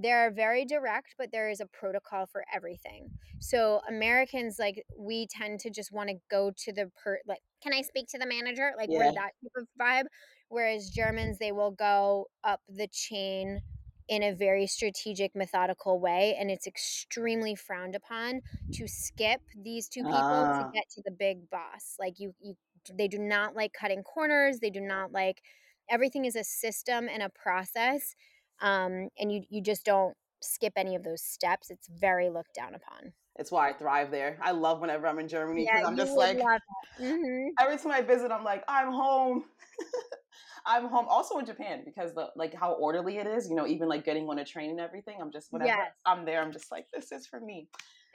[0.00, 3.08] they're very direct but there is a protocol for everything
[3.40, 7.72] so americans like we tend to just want to go to the per like can
[7.72, 8.98] i speak to the manager like yeah.
[8.98, 10.04] we're that type of vibe
[10.48, 13.60] whereas germans they will go up the chain
[14.08, 18.40] in a very strategic methodical way and it's extremely frowned upon
[18.72, 20.70] to skip these two people to ah.
[20.72, 22.54] get to the big boss like you you
[22.96, 25.42] they do not like cutting corners they do not like
[25.90, 28.14] everything is a system and a process
[28.60, 31.70] um, and you you just don't skip any of those steps.
[31.70, 33.12] It's very looked down upon.
[33.36, 34.38] It's why I thrive there.
[34.42, 37.48] I love whenever I'm in Germany because yeah, I'm just like mm-hmm.
[37.60, 39.44] every time I visit, I'm like I'm home.
[40.66, 41.06] I'm home.
[41.08, 43.48] Also in Japan because the like how orderly it is.
[43.48, 45.18] You know, even like getting on a train and everything.
[45.20, 45.92] I'm just whenever yes.
[46.04, 47.68] I'm there, I'm just like this is for me.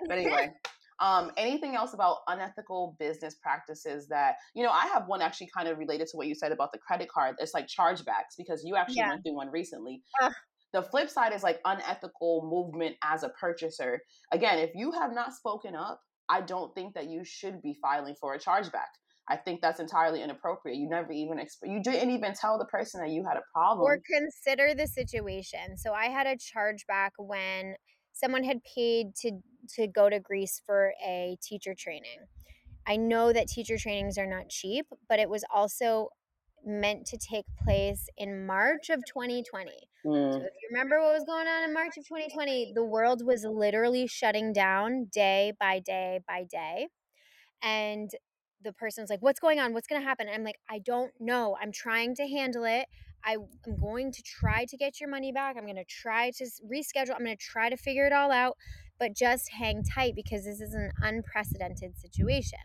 [0.08, 0.52] But anyway.
[1.04, 4.72] Um, anything else about unethical business practices that you know?
[4.72, 7.36] I have one actually kind of related to what you said about the credit card.
[7.40, 9.10] It's like chargebacks because you actually yeah.
[9.10, 10.02] went through one recently.
[10.22, 10.32] Uh,
[10.72, 14.02] the flip side is like unethical movement as a purchaser.
[14.32, 18.16] Again, if you have not spoken up, I don't think that you should be filing
[18.20, 18.90] for a chargeback.
[19.30, 20.78] I think that's entirely inappropriate.
[20.78, 23.86] You never even exp- you didn't even tell the person that you had a problem
[23.86, 25.78] or consider the situation.
[25.78, 27.76] So I had a chargeback when
[28.14, 29.42] someone had paid to
[29.76, 32.28] to go to Greece for a teacher training.
[32.86, 36.10] I know that teacher trainings are not cheap, but it was also
[36.66, 39.90] meant to take place in March of 2020.
[40.30, 40.46] So Mm.
[40.46, 44.08] if you remember what was going on in March of 2020, the world was literally
[44.08, 46.90] shutting down day by day by day.
[47.62, 48.12] And
[48.62, 49.74] the person's like, What's going on?
[49.74, 50.28] What's going to happen?
[50.28, 51.58] And I'm like, I don't know.
[51.62, 52.88] I'm trying to handle it.
[53.26, 53.34] I,
[53.68, 55.56] am going to try to get your money back.
[55.58, 57.16] I'm going to try to reschedule.
[57.16, 58.58] I'm going to try to figure it all out,
[59.00, 62.60] but just hang tight because this is an unprecedented situation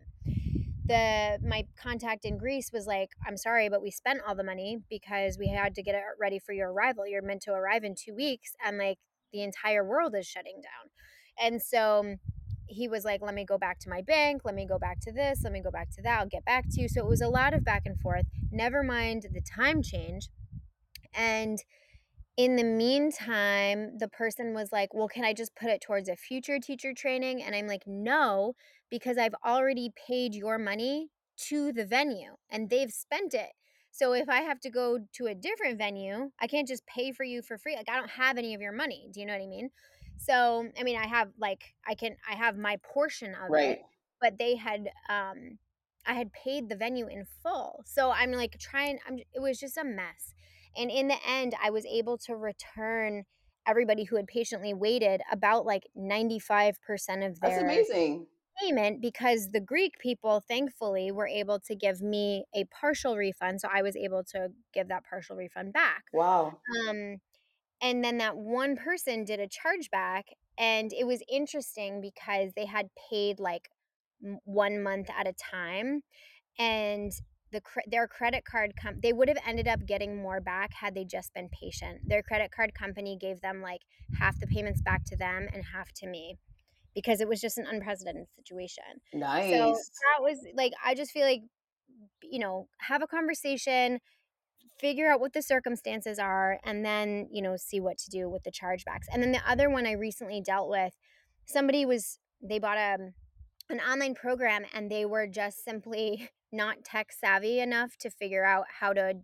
[0.88, 4.78] the my contact in Greece was like, "I'm sorry, but we spent all the money
[4.88, 7.06] because we had to get it ready for your arrival.
[7.06, 8.98] You're meant to arrive in 2 weeks and like
[9.32, 10.90] the entire world is shutting down."
[11.40, 12.16] And so
[12.66, 15.12] he was like, "Let me go back to my bank, let me go back to
[15.12, 16.20] this, let me go back to that.
[16.20, 18.26] I'll get back to you." So it was a lot of back and forth.
[18.50, 20.28] Never mind the time change.
[21.14, 21.58] And
[22.36, 26.16] in the meantime, the person was like, Well, can I just put it towards a
[26.16, 27.42] future teacher training?
[27.42, 28.54] And I'm like, No,
[28.90, 31.10] because I've already paid your money
[31.48, 33.50] to the venue and they've spent it.
[33.90, 37.24] So if I have to go to a different venue, I can't just pay for
[37.24, 37.74] you for free.
[37.76, 39.08] Like, I don't have any of your money.
[39.12, 39.70] Do you know what I mean?
[40.16, 43.78] So, I mean, I have like, I can, I have my portion of Right.
[43.78, 43.84] it,
[44.20, 45.58] but they had, um,
[46.06, 47.82] I had paid the venue in full.
[47.86, 50.32] So I'm like trying, I'm, it was just a mess.
[50.76, 53.24] And in the end, I was able to return
[53.66, 56.72] everybody who had patiently waited about like 95%
[57.26, 58.26] of That's their amazing.
[58.60, 63.60] payment because the Greek people thankfully were able to give me a partial refund.
[63.60, 66.04] So I was able to give that partial refund back.
[66.12, 66.58] Wow.
[66.88, 67.18] Um,
[67.80, 70.22] and then that one person did a chargeback,
[70.58, 73.68] and it was interesting because they had paid like
[74.44, 76.02] one month at a time,
[76.58, 77.12] and
[77.52, 81.04] the their credit card com- they would have ended up getting more back had they
[81.04, 82.00] just been patient.
[82.06, 83.82] Their credit card company gave them like
[84.18, 86.36] half the payments back to them and half to me
[86.94, 88.84] because it was just an unprecedented situation.
[89.14, 89.52] Nice.
[89.52, 91.42] So that was like I just feel like
[92.22, 94.00] you know, have a conversation,
[94.78, 98.44] figure out what the circumstances are and then, you know, see what to do with
[98.44, 99.06] the chargebacks.
[99.12, 100.94] And then the other one I recently dealt with,
[101.46, 102.98] somebody was they bought a
[103.70, 108.64] an online program and they were just simply not tech savvy enough to figure out
[108.80, 109.14] how to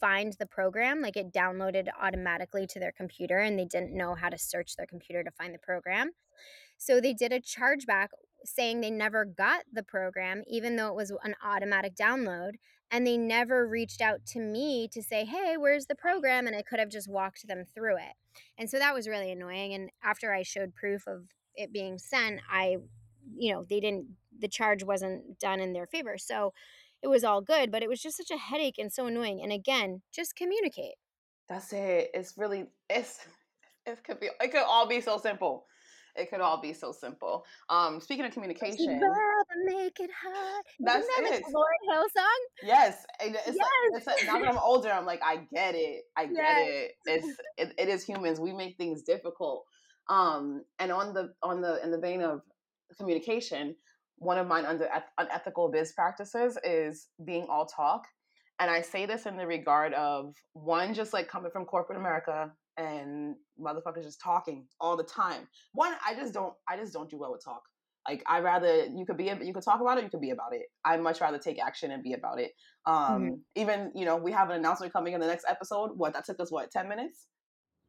[0.00, 4.28] find the program like it downloaded automatically to their computer and they didn't know how
[4.28, 6.10] to search their computer to find the program.
[6.76, 8.08] So they did a chargeback
[8.44, 12.52] saying they never got the program even though it was an automatic download
[12.90, 16.46] and they never reached out to me to say hey where's the program?
[16.46, 18.12] and i could have just walked them through it.
[18.58, 22.40] And so that was really annoying and after i showed proof of it being sent
[22.50, 22.76] i
[23.36, 24.06] you know they didn't
[24.40, 26.52] the charge wasn't done in their favor so
[27.02, 29.52] it was all good but it was just such a headache and so annoying and
[29.52, 30.94] again just communicate
[31.48, 32.10] That's it.
[32.14, 33.20] It's really it's
[33.86, 35.66] it could be it could all be so simple.
[36.16, 37.44] It could all be so simple.
[37.68, 39.14] Um, speaking of communication, you
[39.66, 41.42] make it isn't that's that it.
[41.42, 45.06] a Lauryn Hill song Yes, it's like it's yes like, now that I'm older, I'm
[45.06, 46.04] like I get it.
[46.16, 46.92] I get yes it.
[47.06, 48.38] It's it, it is humans.
[48.40, 49.64] We make things difficult.
[50.08, 52.42] Um, and on the on the in the vein of
[52.98, 53.74] communication,
[54.18, 58.04] one of mine under unethical biz practices is being all talk.
[58.60, 62.52] And I say this in the regard of one, just like coming from corporate America
[62.76, 65.48] and motherfuckers just talking all the time.
[65.72, 67.62] One, I just don't I just don't do well with talk.
[68.08, 70.54] Like I rather you could be you could talk about it, you could be about
[70.54, 70.66] it.
[70.84, 72.52] I much rather take action and be about it.
[72.86, 73.14] mm-hmm.
[73.14, 75.90] Um, even you know we have an announcement coming in the next episode.
[75.96, 77.26] What that took us what ten minutes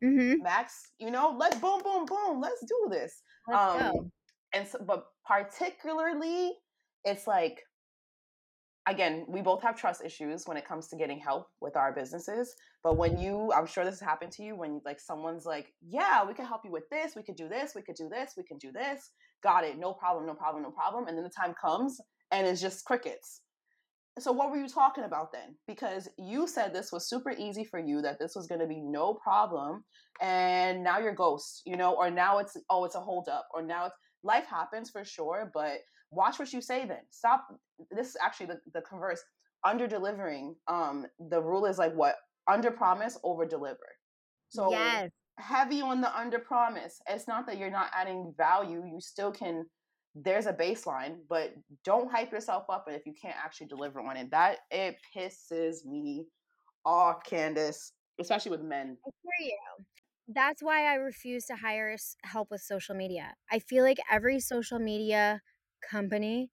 [0.04, 0.44] Mm-hmm.
[0.44, 0.92] max.
[1.00, 2.42] You know, let's boom boom boom.
[2.42, 3.22] Let's do this.
[3.48, 4.12] let's Um, go
[4.54, 6.54] and so, but particularly,
[7.04, 7.62] it's like
[8.88, 12.56] again, we both have trust issues when it comes to getting help with our businesses.
[12.84, 16.26] But when you, I'm sure this has happened to you, when like someone's like, "Yeah,
[16.26, 17.16] we can help you with this.
[17.16, 17.74] We could do this.
[17.76, 18.34] We could do this.
[18.38, 19.12] We can do this.
[19.44, 19.78] Got it.
[19.78, 20.26] No problem.
[20.26, 20.64] No problem.
[20.64, 22.00] No problem." And then the time comes,
[22.32, 23.42] and it's just crickets.
[24.18, 25.58] So what were you talking about then?
[25.68, 28.80] Because you said this was super easy for you, that this was going to be
[28.80, 29.84] no problem,
[30.22, 33.62] and now you're ghost, you know, or now it's oh, it's a hold up or
[33.62, 35.78] now it's life happens for sure, but
[36.12, 37.02] watch what you say then.
[37.12, 37.48] Stop.
[37.92, 39.24] This is actually the, the converse.
[39.64, 42.16] Under delivering, um, the rule is like what?
[42.48, 43.88] Under promise, over deliver.
[44.50, 47.00] So yes heavy on the under promise.
[47.08, 48.84] It's not that you're not adding value.
[48.86, 49.66] You still can.
[50.16, 54.32] There's a baseline, but don't hype yourself up if you can't actually deliver on it.
[54.32, 56.26] That it pisses me
[56.86, 58.98] off, Candace, especially with men.
[59.06, 59.86] I hear you.
[60.28, 63.36] That's why I refuse to hire help with social media.
[63.52, 65.42] I feel like every social media
[65.88, 66.52] company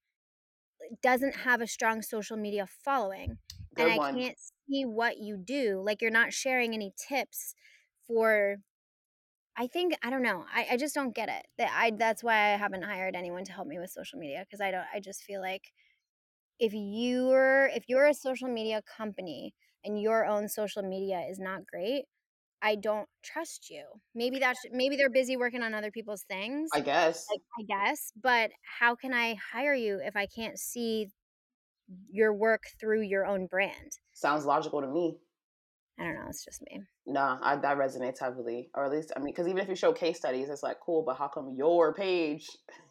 [0.83, 3.39] eh, doesn't have a strong social media following.
[3.79, 4.25] And Good I one.
[4.25, 5.83] can't see what you do.
[5.85, 7.55] Like you're not sharing any tips
[8.07, 8.59] for
[9.57, 10.47] I think I don't know.
[10.53, 11.47] I, I just don't get it.
[11.59, 14.61] That I that's why I haven't hired anyone to help me with social media because
[14.61, 15.73] I don't I just feel like
[16.59, 19.55] if you're if you're a social media company
[19.85, 22.07] and your own social media is not great,
[22.63, 23.85] I don't trust you.
[24.15, 27.27] Maybe that's maybe they're busy working on other people's things, I guess.
[27.31, 28.51] like, I guess, but
[28.81, 31.09] how can I hire you if I can't see
[32.09, 33.99] your work through your own brand?
[34.13, 35.19] Sounds logical to me.
[35.99, 36.81] I don't know, it's just me.
[37.07, 39.93] Nah, I, that resonates heavily, or at least I mean, because even if you show
[39.93, 42.49] case studies, it's like cool, but how come your page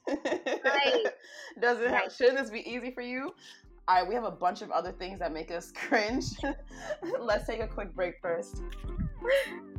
[0.08, 1.06] Right.
[1.62, 2.12] doesn't have?
[2.14, 3.34] Shouldn't this be easy for you?
[3.90, 6.38] Right, we have a bunch of other things that make us cringe.
[7.20, 8.62] Let's take a quick break first.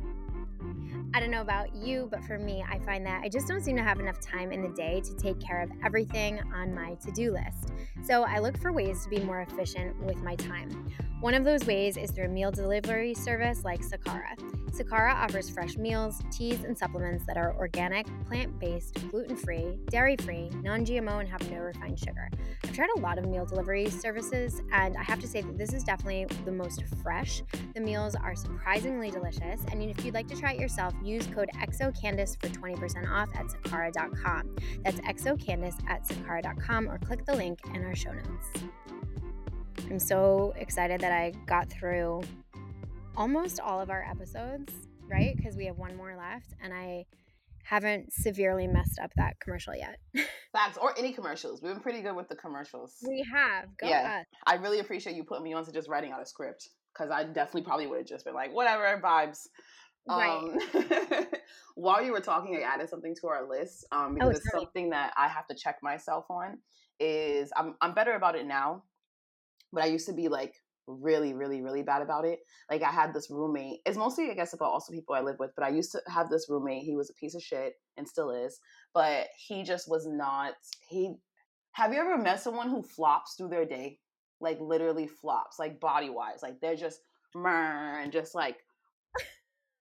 [1.15, 3.75] I don't know about you, but for me, I find that I just don't seem
[3.75, 7.11] to have enough time in the day to take care of everything on my to
[7.11, 7.71] do list.
[8.01, 10.91] So I look for ways to be more efficient with my time.
[11.21, 14.35] One of those ways is through a meal delivery service like Sakara.
[14.71, 20.17] Sakara offers fresh meals, teas, and supplements that are organic, plant based, gluten free, dairy
[20.17, 22.27] free, non GMO, and have no refined sugar.
[22.63, 25.73] I've tried a lot of meal delivery services, and I have to say that this
[25.73, 27.43] is definitely the most fresh.
[27.75, 31.49] The meals are surprisingly delicious, and if you'd like to try it yourself, use code
[31.55, 34.55] XOCANDACE for 20% off at Sakara.com.
[34.83, 38.47] That's XOCANDACE at Sakara.com, or click the link in our show notes.
[39.89, 42.21] I'm so excited that I got through
[43.15, 44.73] almost all of our episodes,
[45.07, 45.35] right?
[45.35, 47.05] Because we have one more left, and I
[47.65, 49.97] haven't severely messed up that commercial yet.
[50.51, 51.61] Facts or any commercials.
[51.61, 52.95] We've been pretty good with the commercials.
[53.07, 53.65] we have.
[53.77, 54.19] Go Yeah.
[54.21, 54.25] us.
[54.45, 57.23] I really appreciate you putting me on to just writing out a script because I
[57.23, 59.47] definitely probably would have just been like, whatever, vibes.
[60.07, 60.37] Right.
[60.37, 61.25] Um,
[61.75, 64.61] while you were talking, I added something to our list um, because Oh, it's me.
[64.65, 66.59] something that I have to check myself on.
[66.99, 68.83] Is I'm I'm better about it now,
[69.71, 72.39] but I used to be like really, really, really bad about it.
[72.69, 73.79] Like I had this roommate.
[73.85, 76.29] It's mostly I guess about also people I live with, but I used to have
[76.29, 76.83] this roommate.
[76.83, 78.59] He was a piece of shit and still is,
[78.93, 80.53] but he just was not.
[80.87, 81.15] He
[81.73, 83.99] have you ever met someone who flops through their day?
[84.39, 86.43] Like literally flops, like body wise.
[86.43, 86.99] Like they're just
[87.35, 88.57] and just like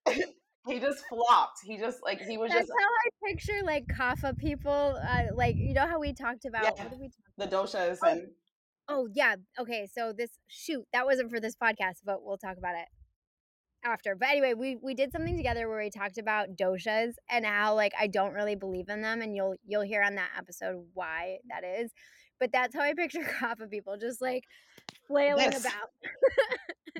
[0.66, 1.58] he just flopped.
[1.64, 4.98] He just like he was That's just how I picture like Kapha people.
[5.02, 6.70] Uh, like you know how we talked about Yeah.
[6.70, 7.16] what did we talk?
[7.38, 8.08] the doshas Oh.
[8.08, 8.28] and
[8.88, 9.36] Oh yeah.
[9.58, 9.88] Okay.
[9.92, 12.88] So this shoot that wasn't for this podcast, but we'll talk about it
[13.84, 14.14] after.
[14.16, 17.92] But anyway, we we did something together where we talked about doshas and how like
[17.98, 21.64] I don't really believe in them, and you'll you'll hear on that episode why that
[21.64, 21.92] is.
[22.42, 24.42] But that's how I picture Kapha people, just like
[25.06, 25.60] flailing This.
[25.60, 25.90] about.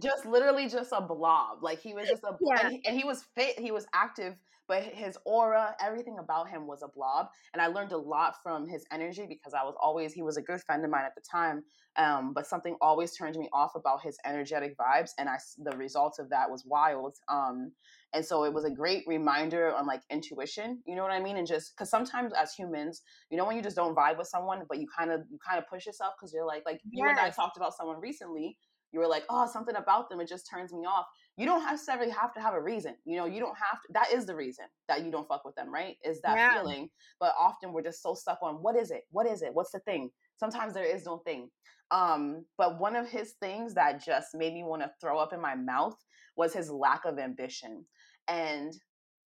[0.00, 1.64] just literally just a blob.
[1.64, 2.60] Like he was just a Yeah.
[2.62, 4.36] and, he, and he was fit, he was active,
[4.68, 7.28] but his aura, everything about him was a blob.
[7.52, 10.42] And I learned a lot from his energy because I was always he was a
[10.42, 11.62] good friend of mine at the time.
[11.96, 16.16] Um, but something always turned me off about his energetic vibes, and I, the result
[16.18, 17.16] of that was wild.
[17.28, 17.72] Um,
[18.14, 21.36] and so it was a great reminder on like intuition, you know what I mean?
[21.36, 24.62] And just because sometimes as humans, you know, when you just don't vibe with someone,
[24.68, 27.18] but you kind of you kind of push yourself because you're like like you and
[27.18, 28.56] I talked about someone recently
[28.92, 31.06] you were like, oh, something about them, it just turns me off.
[31.36, 32.94] You don't necessarily have to have a reason.
[33.04, 35.54] You know, you don't have to, that is the reason that you don't fuck with
[35.54, 35.96] them, right?
[36.04, 36.52] Is that Yeah.
[36.52, 36.90] feeling.
[37.18, 39.02] But often we're just so stuck on what is it?
[39.10, 39.54] What is it?
[39.54, 40.10] What's the thing?
[40.36, 41.50] Sometimes there is no thing.
[41.90, 45.40] Um, but one of his things that just made me want to throw up in
[45.40, 45.96] my mouth
[46.36, 47.86] was his lack of ambition.
[48.28, 48.72] And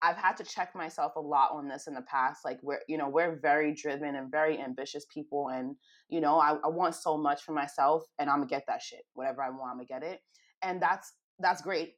[0.02, 2.44] I've had to check myself a lot on this in the past.
[2.44, 5.74] Like we're, you know, we're very driven and very ambitious people, and
[6.08, 9.02] you know, I, I want so much for myself, and I'm gonna get that shit.
[9.14, 10.20] Whatever I want, I'm gonna get it,
[10.62, 11.94] and that's that's great.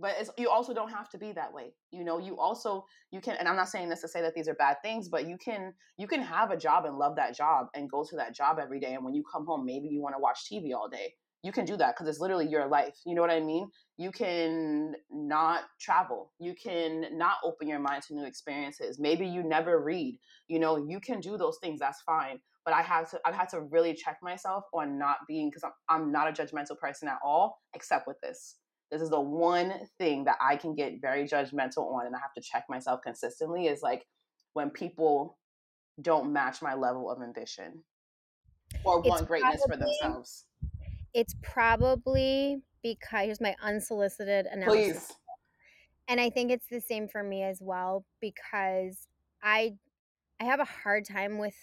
[0.00, 1.72] But you also don't have to be that way.
[1.90, 4.46] You know, you also you can, and I'm not saying this to say that these
[4.48, 7.66] are bad things, but you can you can have a job and love that job
[7.74, 10.14] and go to that job every day, and when you come home, maybe you want
[10.14, 11.14] to watch TV all day.
[11.42, 12.94] You can do that because it's literally your life.
[13.04, 13.68] You know what I mean?
[13.98, 19.42] you can not travel you can not open your mind to new experiences maybe you
[19.42, 23.18] never read you know you can do those things that's fine but i had to
[23.26, 26.78] i've had to really check myself on not being because I'm, I'm not a judgmental
[26.78, 28.56] person at all except with this
[28.90, 32.32] this is the one thing that i can get very judgmental on and i have
[32.34, 34.04] to check myself consistently is like
[34.54, 35.38] when people
[36.00, 37.82] don't match my level of ambition
[38.84, 40.44] or It's want greatness for themselves.
[41.14, 45.06] It's probably because here's my unsolicited analysis.
[45.08, 45.14] please
[46.08, 49.08] and i think it's the same for me as well because
[49.42, 49.74] i
[50.40, 51.56] i have a hard time with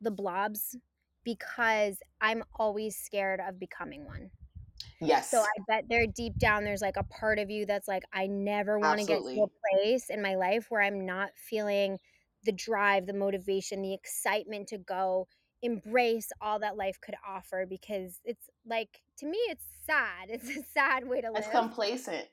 [0.00, 0.76] the blobs
[1.24, 4.30] because i'm always scared of becoming one
[5.00, 8.04] yes so i bet there deep down there's like a part of you that's like
[8.12, 11.98] i never want to get to a place in my life where i'm not feeling
[12.44, 15.26] the drive the motivation the excitement to go
[15.62, 20.62] embrace all that life could offer because it's like to me it's sad it's a
[20.74, 22.28] sad way to live it's complacent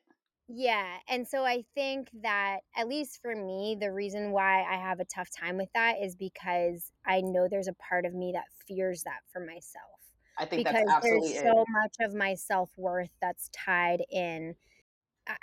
[0.50, 0.98] yeah.
[1.08, 5.06] And so I think that, at least for me, the reason why I have a
[5.06, 9.04] tough time with that is because I know there's a part of me that fears
[9.04, 9.93] that for myself.
[10.38, 11.54] I think that's because absolutely there's it.
[11.54, 14.56] so much of my self-worth that's tied in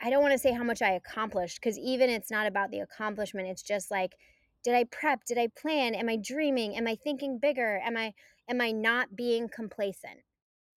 [0.02, 3.48] I don't wanna say how much I accomplished because even it's not about the accomplishment,
[3.48, 4.14] it's just like,
[4.62, 5.24] did I prep?
[5.24, 5.94] Did I plan?
[5.94, 6.76] Am I dreaming?
[6.76, 7.80] Am I thinking bigger?
[7.84, 8.12] Am I
[8.48, 10.20] am I not being complacent?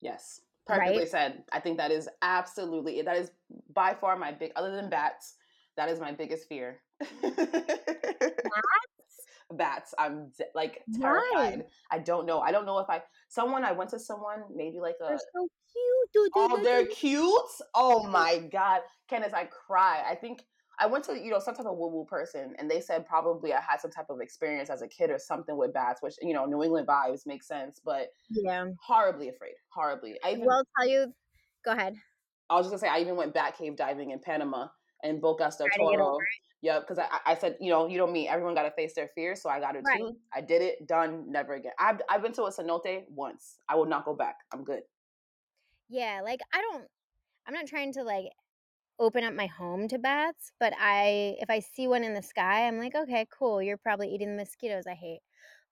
[0.02, 0.80] Yes, Right?
[0.80, 1.44] perfectly said.
[1.52, 3.32] I think that is absolutely that is
[3.74, 5.36] by far my big other than bats,
[5.76, 6.82] that is my biggest fear.
[7.00, 7.12] Bats?
[9.58, 11.66] Bats, I'm like, terrified.
[11.92, 14.98] I don't know I don't know if I someone I went to someone, maybe like
[15.02, 16.10] a They're so cute.
[16.14, 17.42] They Oh, they're cute?
[17.76, 18.82] Oh my god.
[19.08, 20.04] Candace, I cry.
[20.08, 20.46] I think
[20.80, 23.62] I went to, you know, some type of woo-woo person, and they said probably I
[23.62, 26.46] had some type of experience as a kid or something with bats, which, you know,
[26.46, 28.74] New England vibes make sense, but Yeah.
[28.78, 30.20] horribly afraid, horribly.
[30.24, 31.14] I I even will tell you
[31.66, 31.96] Go ahead.
[32.50, 34.70] I was just gonna say, I even went bat cave diving in Panama,
[35.04, 36.28] in Bocas del Try to get over Toro.
[36.62, 39.42] Yep, 'cause I I said, you know, "You know me, everyone gotta face their fears,"
[39.42, 39.94] so I got it Right.
[39.94, 40.18] too.
[40.34, 41.74] I did it, done, never again.
[41.80, 43.60] I've I've been to a cenote once.
[43.70, 44.38] I will not go back.
[44.54, 44.84] I'm good.
[45.90, 46.88] Yeah, like, I don't
[47.48, 48.32] I'm not trying to, like,
[49.00, 52.68] open up my home to bats, but I if I see one in the sky,
[52.68, 53.62] I'm like, "Okay, cool.
[53.64, 55.22] You're probably eating the mosquitoes I hate."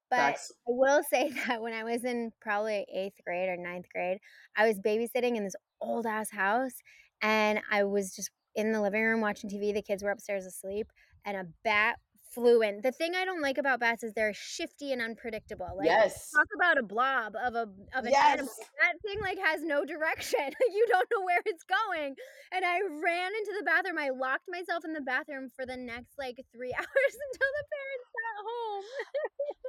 [0.09, 0.37] But.
[0.67, 4.19] I will say that when I was in probably 8th grade or ninth grade,
[4.57, 6.73] I was babysitting in this old ass house,
[7.21, 10.87] and I was just in the living room watching TV, the kids were upstairs asleep,
[11.25, 11.97] and a bat
[12.37, 12.81] in.
[12.81, 15.67] The thing I don't like about bats is they're shifty and unpredictable.
[15.77, 16.31] Like, Yes.
[16.33, 18.31] talk about a blob of a of an Yes!
[18.31, 18.53] animal.
[18.81, 20.39] That thing, like, has no direction.
[20.71, 22.15] You don't know where it's going,
[22.53, 23.97] and I ran into the bathroom.
[23.97, 28.09] I locked myself in the bathroom for the next, like, 3 hours until the parents
[28.15, 28.83] got home.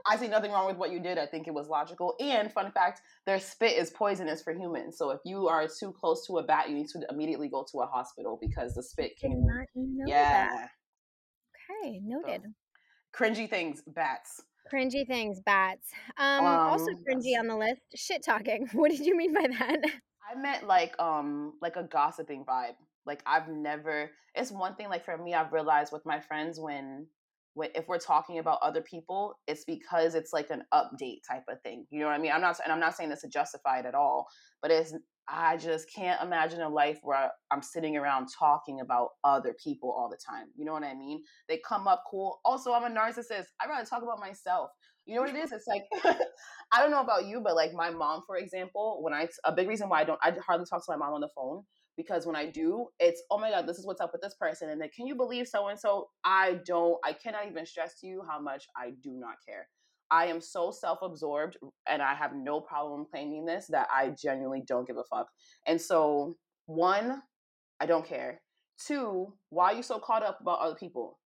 [0.06, 1.18] I see nothing wrong with what you did.
[1.18, 5.10] I think it was logical, and fun fact, their spit is poisonous for humans, so
[5.10, 7.86] if you are too close to a bat, you need to immediately go to a
[7.86, 9.44] hospital because the spit can
[9.74, 10.70] know that.
[11.70, 12.54] Okay, So, noted.
[13.14, 14.42] cringy things, bats.
[14.72, 15.92] Cringy things, bats.
[16.16, 17.40] Um, also Um, cringy yes.
[17.40, 18.66] on the list, shit talking.
[18.72, 19.80] What did you mean by that?
[20.30, 22.76] I meant, like, um, like a gossiping vibe.
[23.04, 27.08] Like, I've never it's one thing, like, for me, I've realized with my friends when
[27.54, 31.60] when if we're talking about other people, it's because it's like an update type of
[31.62, 32.32] thing, you know what I mean?
[32.32, 34.26] I'm not and I'm not saying this to justify it at all,
[34.62, 34.94] but it's
[35.28, 40.08] I just can't imagine a life where I'm sitting around talking about other people all
[40.10, 41.22] the time, you know what I mean?
[41.48, 43.46] They come up cool also, I'm a narcissist.
[43.60, 44.70] I'd rather talk about myself.
[45.06, 45.52] You know what it is?
[45.52, 45.84] It's like
[46.72, 49.68] I don't know about you, but, like, my mom, for example, when I a big
[49.68, 51.64] reason why I don't I hardly talk to my mom on the phone,
[51.96, 54.70] because when I do, it's, "Oh my god, this is what's up with this person,"
[54.70, 58.06] and then, "Can you believe so and so?" I don't I cannot even stress to
[58.06, 59.68] you how much I do not care.
[60.12, 61.56] I am so self-absorbed,
[61.88, 65.26] and I have no problem claiming this, that I genuinely don't give a fuck.
[65.66, 66.36] And so,
[66.66, 67.22] 1,
[67.80, 68.42] I don't care.
[68.86, 71.18] 2, why are you so caught up about other people?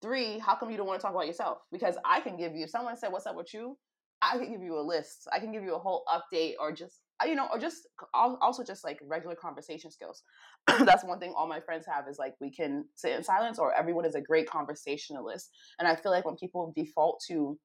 [0.00, 1.58] 3, how come you don't wanna talk about yourself?
[1.70, 3.76] Because I can give you if someone said, "What's up with you?"
[4.22, 5.28] I can give you a list.
[5.32, 8.64] I can give you a whole update or just uh, you know, or just also
[8.64, 10.24] just, like, regular conversation skills.
[10.66, 13.72] That's one thing all my friends have is, like, we can sit in silence or
[13.72, 15.50] everyone is a great conversationalist.
[15.78, 17.56] And I feel like when people default to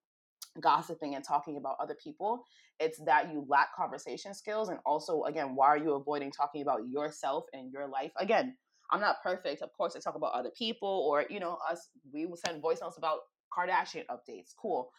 [0.61, 2.43] gossiping and talking about other people,
[2.79, 6.87] it's that you lack conversation skills, and also, again, why are you avoiding talking about
[6.89, 8.11] yourself and your life?
[8.17, 8.55] Again,
[8.91, 9.61] I'm not perfect.
[9.61, 12.79] Of course, I talk about other people or, you know, us we will send voice
[12.81, 13.19] notes about
[13.55, 14.91] Kardashian updates, cool.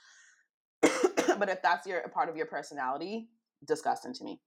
[1.39, 3.29] But if that's your part of your personality,
[3.67, 4.41] disgusting to me.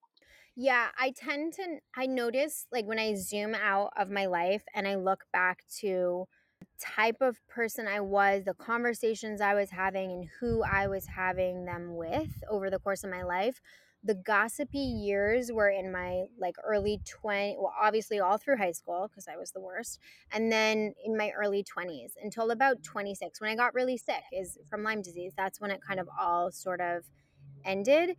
[0.55, 4.87] Yeah, I tend to I notice, like, when I zoom out of my life and
[4.87, 6.27] I look back to
[6.79, 11.65] type of person I was, the conversations I was having, and who I was having
[11.65, 13.61] them with over the course of my life,
[14.05, 19.07] the gossipy years were in my, like, early twen well, obviously all through high school
[19.09, 19.99] because I was the worst,
[20.31, 24.57] and then in my early 20s until about 26 when I got really sick is
[24.69, 25.31] from Lyme disease.
[25.37, 27.05] That's when it kind of all sort of
[27.63, 28.17] ended,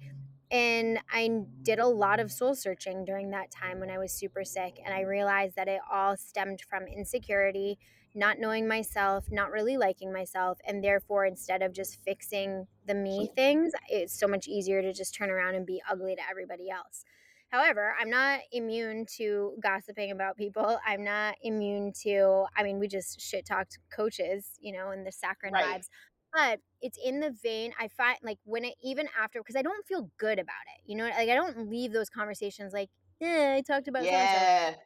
[0.50, 4.42] and I did a lot of soul searching during that time when I was super
[4.44, 7.78] sick, and I realized that it all stemmed from insecurity,
[8.14, 13.28] not knowing myself, not really liking myself, and therefore, instead of just fixing the me
[13.36, 17.04] things, it's so much easier to just turn around and be ugly to everybody else.
[17.50, 20.78] However, I'm not immune to gossiping about people.
[20.84, 25.12] I'm not immune to I mean, we just shit talked coaches, you know, and the
[25.12, 25.64] saccharine Right.
[25.78, 25.88] vibes,
[26.32, 29.86] but it's in the vein I find like, when it even after, because I don't
[29.86, 31.04] feel good about it, you know?
[31.04, 32.90] Like, I don't leave those conversations like,
[33.20, 34.76] "Eh, I talked about and so." Yeah.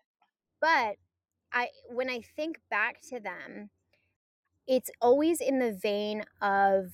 [0.60, 0.96] But
[1.52, 3.70] I when I think back to them,
[4.66, 6.92] it's always in the vein of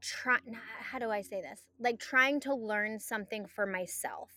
[0.00, 0.38] try
[0.80, 1.62] how do I say this?
[1.80, 4.30] Like, trying to learn something for myself.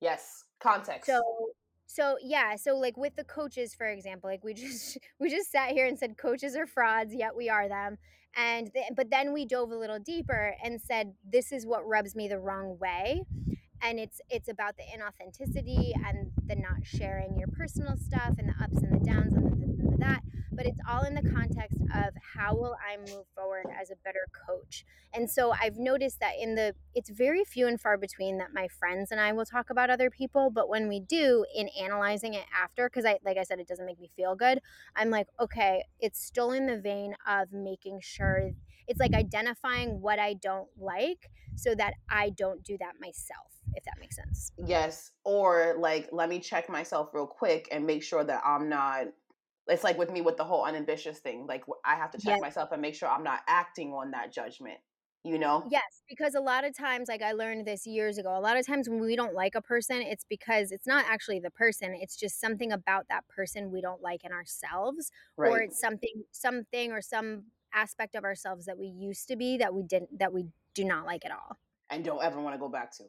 [0.00, 1.10] Yes, context.
[1.10, 1.22] So
[1.90, 5.70] so, yeah, so, like, with the coaches, for example, like, we just we just sat
[5.70, 7.98] here and said coaches are frauds, yet we are them,
[8.36, 12.28] and but then we dove a little deeper and said, "This is what rubs me
[12.28, 13.24] the wrong way,"
[13.82, 18.62] and it's it's about the inauthenticity and the not sharing your personal stuff and the
[18.62, 20.22] ups and the downs and the the that
[20.52, 24.26] but it's all in the context of how will i move forward as a better
[24.46, 24.84] coach.
[25.14, 28.68] And so i've noticed that in the it's very few and far between that my
[28.68, 32.44] friends and i will talk about other people but when we do in analyzing it
[32.54, 34.60] after because i like i said it doesn't make me feel good
[34.96, 38.50] i'm like okay it's still in the vein of making sure
[38.86, 43.84] it's like identifying what i don't like so that i don't do that myself if
[43.84, 44.52] that makes sense.
[44.58, 45.12] Yes.
[45.24, 49.06] Or like, let me check myself real quick and make sure that I'm not.
[49.68, 51.46] It's like with me with the whole unambitious thing.
[51.46, 52.40] Like, I have to check yes.
[52.40, 54.78] myself and make sure I'm not acting on that judgment.
[55.24, 55.66] You know?
[55.68, 58.66] Yes, because a lot of times, like I learned this years ago, a lot of
[58.66, 61.94] times when we don't like a person, it's because it's not actually the person.
[62.00, 65.50] It's just something about that person we don't like in ourselves, right.
[65.50, 69.74] or it's something, something, or some aspect of ourselves that we used to be that
[69.74, 71.58] we didn't, that we do not like at all
[71.90, 73.04] and don't ever want to go back to.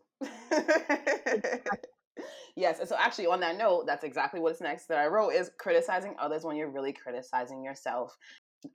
[2.55, 5.51] yes, and so actually on that note, that's exactly what's next that I wrote is
[5.57, 8.15] criticizing others when you're really criticizing yourself.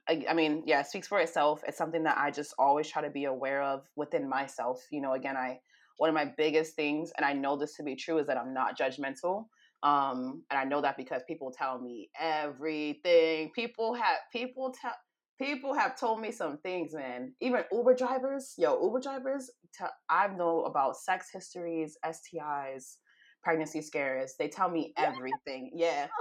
[0.09, 1.61] I, I, mean, yeah, it speaks for itself.
[1.67, 4.81] It's something that I just always try to be aware of within myself.
[4.91, 5.59] You know, again, I
[5.97, 8.53] one of my biggest things, and I know this to be true, is that I'm
[8.53, 9.45] not judgmental.
[9.83, 13.51] Um, and I know that because people tell me everything.
[13.53, 14.93] People have people tell
[15.39, 17.33] people have told me some things, man.
[17.41, 22.97] Even Uber drivers, yo, Uber drivers, t- I know about sex histories, STIs,
[23.43, 24.35] pregnancy scares.
[24.39, 25.71] They tell me everything.
[25.73, 26.07] Yeah.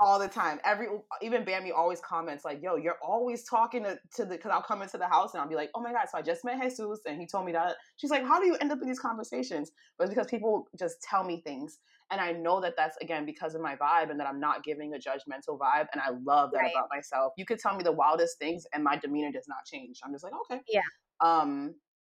[0.00, 0.06] Oh.
[0.06, 0.58] All the time.
[0.64, 0.86] Every
[1.20, 4.80] even Bambi always comments like, "Yo, you're always talking to, to the." Because I'll come
[4.80, 7.00] into the house and I'll be like, "Oh my god!" So I just met Jesus
[7.06, 7.76] and he told me that.
[7.98, 11.02] She's like, "How do you end up in these conversations?" But it's because people just
[11.02, 11.78] tell me things,
[12.10, 14.94] and I know that that's again because of my vibe and that I'm not giving
[14.94, 16.72] a judgmental vibe, and I love that right.
[16.74, 17.32] about myself.
[17.36, 20.00] You could tell me the wildest things, and my demeanor does not change.
[20.04, 20.80] I'm just like, okay, yeah.
[21.20, 21.74] Um,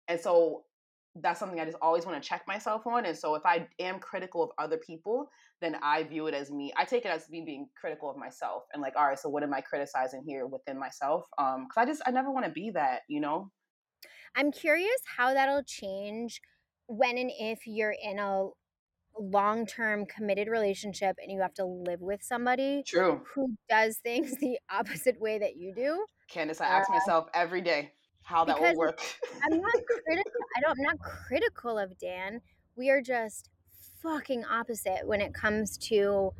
[0.08, 0.64] and so
[1.16, 3.06] that's something I just always want to check myself on.
[3.06, 5.30] And so if I am critical of other people,
[5.60, 6.72] then I view it as me.
[6.76, 9.44] I take it as me being critical of myself and like, all right, so what
[9.44, 11.24] am I criticizing here within myself?
[11.38, 13.50] Um, because I just I never want to be that, you know.
[14.34, 16.40] I'm curious how that'll change
[16.88, 18.48] when and if you're in a
[19.18, 23.22] long-term committed relationship and you have to live with somebody True.
[23.34, 26.04] who does things the opposite way that you do.
[26.28, 27.92] Candace, I ask uh, myself every day
[28.22, 29.00] how that will work.
[29.42, 29.72] I'm not
[30.04, 30.32] critical.
[30.56, 30.78] I don't.
[30.78, 32.40] I'm not critical of Dan.
[32.76, 33.50] We are just
[34.02, 36.32] fucking opposite when it comes to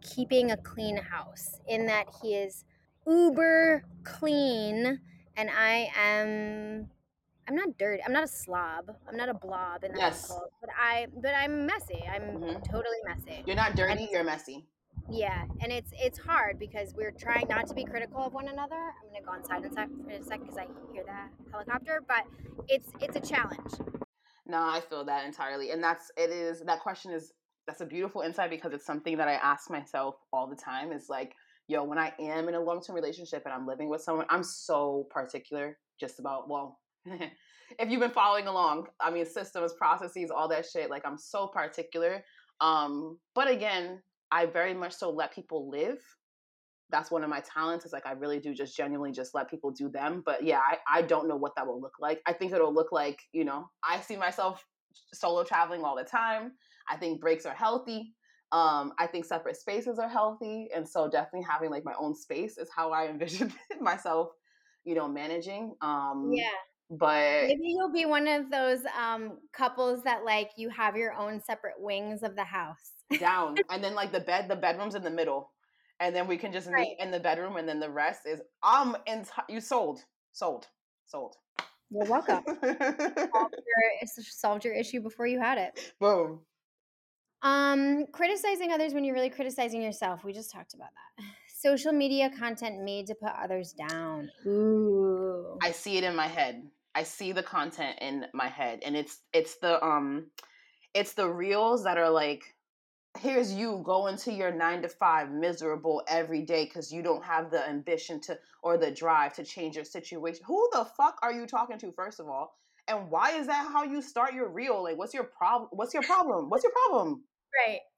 [0.00, 1.60] keeping a clean house.
[1.68, 2.64] In that he is
[3.06, 5.00] uber clean,
[5.36, 6.88] and I am.
[7.48, 8.02] I'm not dirty.
[8.04, 8.94] I'm not a slob.
[9.08, 10.32] I'm not a blob in that yes.
[10.60, 11.06] but I.
[11.20, 12.02] But I'm messy.
[12.12, 12.62] I'm mm-hmm.
[12.62, 13.42] totally messy.
[13.46, 14.02] You're not dirty.
[14.02, 14.66] And, you're messy.
[15.10, 18.76] Yeah, and it's it's hard because we're trying not to be critical of one another.
[18.76, 22.24] I'm gonna go inside in, sec- in a second because I hear that helicopter, but
[22.68, 23.72] it's it's a challenge.
[24.46, 27.32] No, I feel that entirely, and that's it is that question is
[27.66, 30.92] that's a beautiful insight because it's something that I ask myself all the time.
[30.92, 31.34] Is like,
[31.66, 34.44] yo, when I am in a long term relationship and I'm living with someone, I'm
[34.44, 36.78] so particular just about well.
[37.78, 40.90] if you've been following along, I mean, systems, processes, all that shit.
[40.90, 42.24] Like, I'm so particular.
[42.60, 45.98] Um, but again, I very much so let people live.
[46.90, 49.70] That's one of my talents is like I really do just genuinely just let people
[49.70, 50.22] do them.
[50.26, 52.20] But yeah, I, I don't know what that will look like.
[52.26, 54.64] I think it'll look like, you know, I see myself
[55.14, 56.52] solo traveling all the time.
[56.88, 58.14] I think breaks are healthy.
[58.50, 60.68] Um, I think separate spaces are healthy.
[60.74, 64.30] And so definitely having like my own space is how I envision myself,
[64.84, 65.76] you know, managing.
[65.80, 66.48] Um yeah
[66.90, 71.40] but maybe you'll be one of those um couples that like you have your own
[71.40, 72.92] separate wings of the house.
[73.18, 75.52] Down and then like the bed the bedroom's in the middle
[76.00, 76.80] and then we can just right.
[76.80, 80.00] meet in the bedroom and then the rest is um in you sold
[80.32, 80.66] sold
[81.06, 81.36] sold.
[81.92, 82.42] You're welcome.
[82.46, 85.92] Solved, your, solved your issue before you had it.
[86.00, 86.40] Boom.
[87.42, 90.88] Um criticizing others when you're really criticizing yourself we just talked about
[91.18, 91.24] that.
[91.60, 94.30] Social media content made to put others down.
[94.46, 95.58] Ooh.
[95.62, 96.62] i see it in my head
[96.94, 100.26] I see the content in my head and it's it's the um
[100.94, 102.42] it's the reels that are like
[103.18, 107.50] here's you going to your 9 to 5 miserable every day cuz you don't have
[107.50, 110.44] the ambition to or the drive to change your situation.
[110.46, 112.56] Who the fuck are you talking to first of all?
[112.86, 114.82] And why is that how you start your reel?
[114.82, 115.70] Like what's your problem?
[115.72, 116.50] What's your problem?
[116.50, 117.24] What's your problem?
[117.66, 117.80] Right.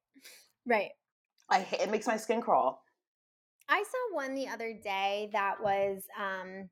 [0.65, 0.93] Right.
[1.51, 2.85] I it makes my skin crawl.
[3.69, 6.71] I saw one the other day that was um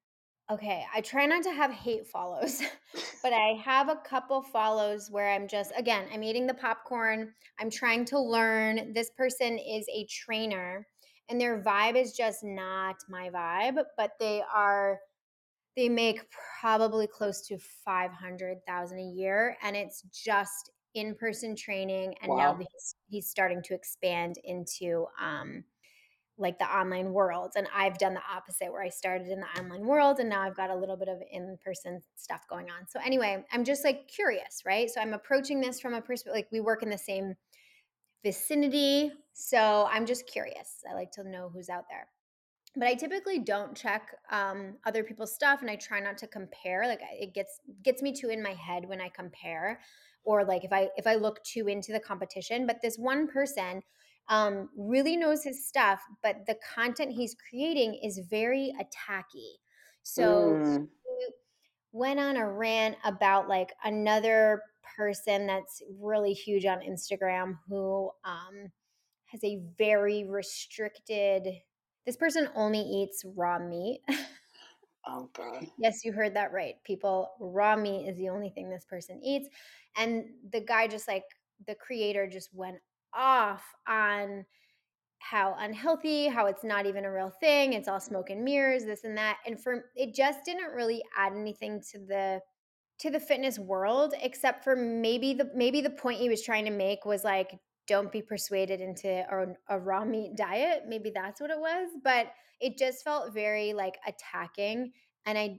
[0.51, 2.61] Okay, I try not to have hate follows,
[3.23, 7.33] but I have a couple follows where I'm just, again, I'm eating the popcorn.
[7.61, 8.93] I'm trying to learn.
[8.93, 10.87] This person is a trainer
[11.29, 14.99] and their vibe is just not my vibe, but they are
[15.77, 16.21] They make
[16.61, 23.29] probably close to 500,000 a year and it's just in-person training and now he's, he's
[23.31, 25.65] starting to expand into um
[26.41, 29.87] like the online world and I've done the opposite where I started in the online
[29.87, 32.89] world and now I've got a little bit of in-person stuff going on.
[32.89, 34.89] So anyway, I'm just like curious, right?
[34.91, 37.35] So I'm approaching this from a perspective like we work in the same
[38.23, 39.13] vicinity.
[39.33, 40.83] So I'm just curious.
[40.91, 42.09] I like to know who's out there.
[42.77, 46.87] But I typically don't check um, other people's stuff, and I try not to compare.
[46.87, 49.81] Like it gets gets me too in my head when I compare,
[50.23, 52.69] or like if I if I look too into the competition.
[52.69, 53.83] But this one person
[54.31, 59.57] um, really knows his stuff, but the content he's creating is very attacky.
[60.05, 60.89] So Mm.
[61.05, 61.29] he
[61.93, 64.63] went on a rant about like another
[64.97, 68.73] person that's really huge on Instagram who um,
[69.27, 71.49] has a very restricted.
[72.07, 74.03] This person only eats raw meat.
[75.07, 75.67] Oh god.
[75.79, 76.77] yes, you heard that right.
[76.85, 79.49] People, raw meat is the only thing this person eats.
[79.97, 81.25] And the guy just like,
[81.67, 82.79] the creator just went
[83.15, 84.45] off on
[85.19, 87.75] how unhealthy, how it's not even a real thing.
[87.75, 89.39] It's all smoke and mirrors, this and that.
[89.47, 92.41] And for it just didn't really add anything to the
[93.01, 96.71] to the fitness world except for maybe the maybe the point he was trying to
[96.71, 101.51] make was like don't be persuaded into a, a raw meat diet maybe that's what
[101.51, 102.29] it was but
[102.61, 104.93] it just felt very like attacking
[105.27, 105.59] and i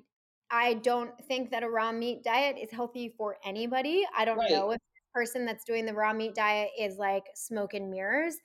[0.52, 4.52] i don't think that a raw meat diet is healthy for anybody i don't Right.
[4.52, 4.80] know if
[5.14, 8.36] person that's doing the raw meat diet is like smoke and mirrors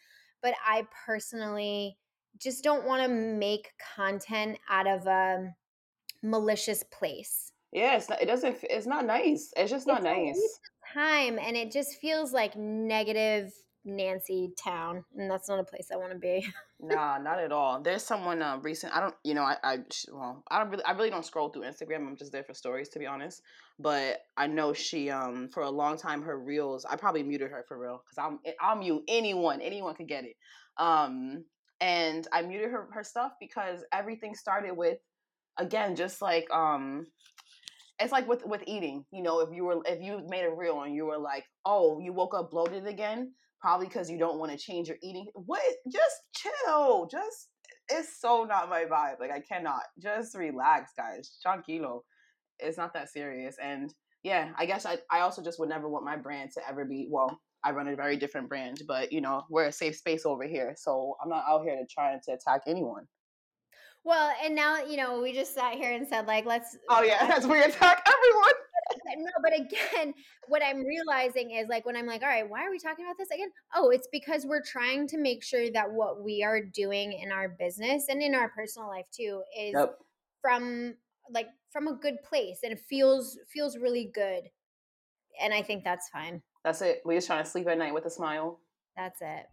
[0.42, 1.96] but i personally
[2.38, 5.54] just don't want to make content out of a
[6.22, 8.58] malicious place Yeah, it's not, it doesn't.
[8.62, 9.52] It's not nice.
[9.56, 10.60] It's just not it's nice.
[10.94, 13.52] time and it just feels like negative
[13.84, 16.46] Nancy town, and that's not a place I want to be.
[16.78, 17.80] Nah, not at all.
[17.80, 18.94] There's someone uh, recent.
[18.94, 19.14] I don't.
[19.24, 19.56] You know, I.
[19.64, 19.78] I
[20.12, 20.84] well, I don't really.
[20.84, 22.06] I really don't scroll through Instagram.
[22.06, 23.40] I'm just there for stories, to be honest.
[23.78, 25.08] But I know she.
[25.08, 26.84] Um, for a long time, her reels.
[26.84, 28.40] I probably muted her for real because I'm.
[28.60, 29.62] I'll mute anyone.
[29.62, 30.36] Anyone could get it.
[30.76, 31.44] Um,
[31.80, 34.98] and I muted her her stuff because everything started with,
[35.58, 37.06] again, just like um
[37.98, 40.82] it's like with with eating you know if you were if you made a reel
[40.82, 43.32] and you were like oh you woke up bloated again
[43.66, 45.60] probably because you don't want to change your eating what
[45.90, 47.48] just chill just
[47.88, 51.98] it's so not my vibe like i cannot just relax guys tranquilo
[52.60, 53.92] it's not that serious and
[54.22, 57.08] yeah i guess i, I also just would never want my brand to ever be
[57.10, 60.44] well i run a very different brand but you know we're a safe space over
[60.44, 63.04] here so i'm not out here to try to attack anyone
[64.04, 66.78] Well, and now, you know, we just sat here and said, like, let's.
[66.88, 68.54] oh yeah that's we attack everyone
[69.18, 70.14] No, but again,
[70.49, 73.16] what I'm realizing is like when I'm like, all right, why are we talking about
[73.18, 73.49] this again?
[73.74, 77.49] Oh, it's because we're trying to make sure that what we are doing in our
[77.49, 79.99] business and in our personal life too is yep
[80.47, 80.95] from
[81.30, 84.45] like from a good place and it feels feels really good.
[85.43, 86.41] And I think that's fine.
[86.64, 88.61] that's it we just trying to sleep at night with a smile
[88.97, 89.47] That's it.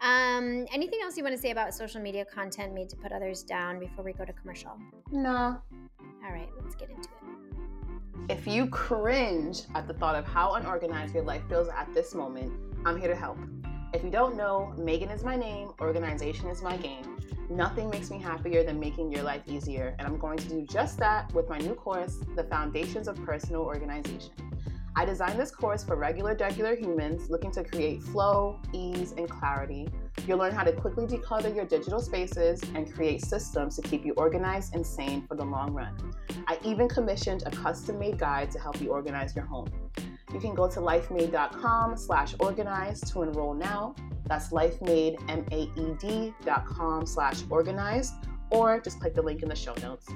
[0.00, 3.44] Um, anything else you want to say about social media content made to put others
[3.44, 4.78] down before we go to commercial?
[5.10, 5.60] no
[6.24, 7.51] All right, let's get into it.
[8.28, 12.52] If you cringe at the thought of how unorganized your life feels at this moment,
[12.84, 13.36] I'm here to help.
[13.92, 17.18] If you don't know, Maegan is my name, organization is my game.
[17.50, 20.98] Nothing makes me happier than making your life easier, and I'm going to do just
[20.98, 24.30] that with my new course, The Foundations of Personal Organization.
[24.94, 29.88] I designed this course for regular, regular humans looking to create flow, ease, and clarity.
[30.26, 34.12] You'll learn how to quickly declutter your digital spaces and create systems to keep you
[34.18, 35.96] organized and sane for the long run.
[36.46, 39.70] I even commissioned a custom-made guide to help you organize your home.
[40.32, 43.94] You can go to lifemade.com slash organize to enroll now.
[44.26, 48.14] That's lifemade, M-A-E-D dot com slash organized,
[48.50, 50.06] or just click the link in the show notes.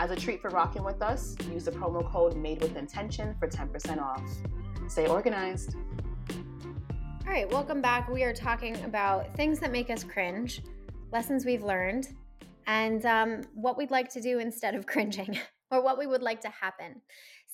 [0.00, 3.46] As a treat for rocking with us, use the promo code Maed with Intention for
[3.46, 4.22] 10% off.
[4.88, 5.76] Stay organized.
[6.30, 8.08] All right, welcome back.
[8.08, 10.62] We are talking about things that make us cringe,
[11.12, 12.08] lessons we've learned,
[12.66, 15.38] and um, what we'd like to do instead of cringing,
[15.70, 17.02] or what we would like to happen.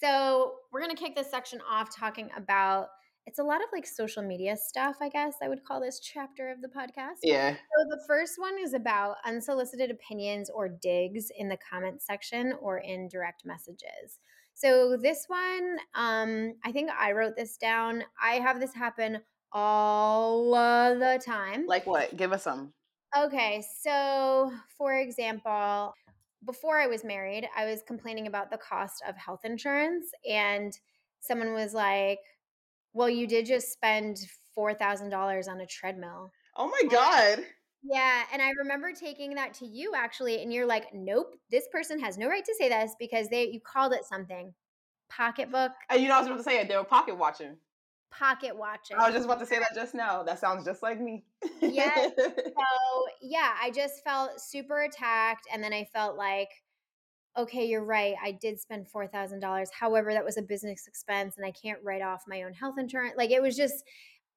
[0.01, 2.91] So, we're going to kick this section off talking about
[3.27, 6.51] it's a lot of like social media stuff, I guess I would call this chapter
[6.51, 7.19] of the podcast.
[7.23, 7.53] Yeah.
[7.53, 12.79] So, the first one is about unsolicited opinions or digs in the comment section or
[12.79, 14.21] in direct messages.
[14.55, 18.05] So, this one, um, I think I wrote this down.
[18.23, 19.19] I have this happen
[19.53, 21.67] all the time.
[21.67, 22.17] Like what?
[22.17, 22.73] Give us some.
[23.17, 25.95] Okay, so for example,
[26.45, 30.77] before I was married, I was complaining about the cost of health insurance, and
[31.21, 32.21] someone was like,
[32.97, 34.17] Well, you did just spend
[34.57, 36.31] $4,000 on a treadmill.
[36.57, 37.45] Oh my God.
[37.83, 42.01] Yeah, and I remember taking that to you actually, and you're like, "Nope, this person
[42.01, 44.55] has no right to say this because they you called it something.
[45.11, 46.69] Pocketbook, And you know, I was about to say it.
[46.69, 47.59] They were pocket watching.
[48.11, 48.97] pocket watching.
[48.97, 50.23] I was just about to say that just now.
[50.23, 51.25] That sounds just like me.
[51.61, 52.13] Yes.
[52.19, 56.49] So, yeah, I just felt super attacked, and then I felt like,
[57.37, 59.71] "Okay, you're right, I did spend $4,000.
[59.73, 63.15] However, that was a business expense, and I can't write off my own health insurance."
[63.17, 63.85] Like, it was just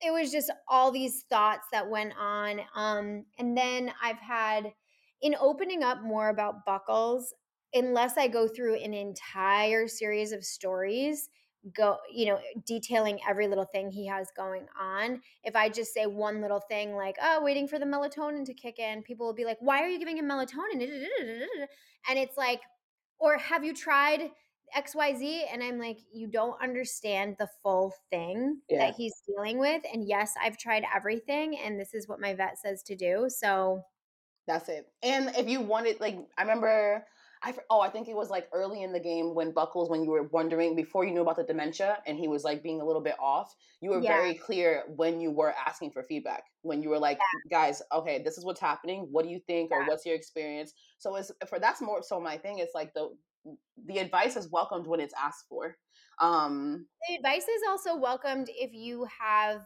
[0.01, 4.73] it was just all these thoughts that went on, um, and then I've had
[5.21, 7.33] in opening up more about Buckles,
[7.73, 11.29] unless I go through an entire series of stories,
[11.75, 16.05] go you know, detailing every little thing he has going on, if I just say
[16.07, 19.45] one little thing like, "Oh, waiting for the melatonin to kick in," people will be
[19.45, 21.07] like, "Why are you giving him melatonin?"
[22.09, 22.61] And it's like,
[23.20, 24.32] or "Have you tried
[24.76, 28.80] XYZ?" And I'm like, "You don't understand the full thing yeah.
[28.80, 32.57] that he's dealing with, and yes, I've tried everything, and this is what my vet
[32.59, 33.84] says to do." So
[34.47, 34.88] That's it.
[35.03, 37.05] And if you wanted, like, I remember,
[37.41, 40.11] I oh, I think it was like early in the game when Buckles, when you
[40.11, 43.01] were wondering before you knew about the dementia, and he was like being a little
[43.01, 43.55] bit off.
[43.81, 46.43] You were yeah, very clear when you were asking for feedback.
[46.63, 49.07] When you were like, yeah, guys, okay, this is what's happening.
[49.11, 50.73] What do you think, or what's your experience?
[50.97, 52.59] So it's for that's more so my thing.
[52.59, 53.15] It's like the
[53.85, 55.77] the advice is welcomed when it's asked for.
[56.19, 59.61] Um, The advice is also welcomed if you have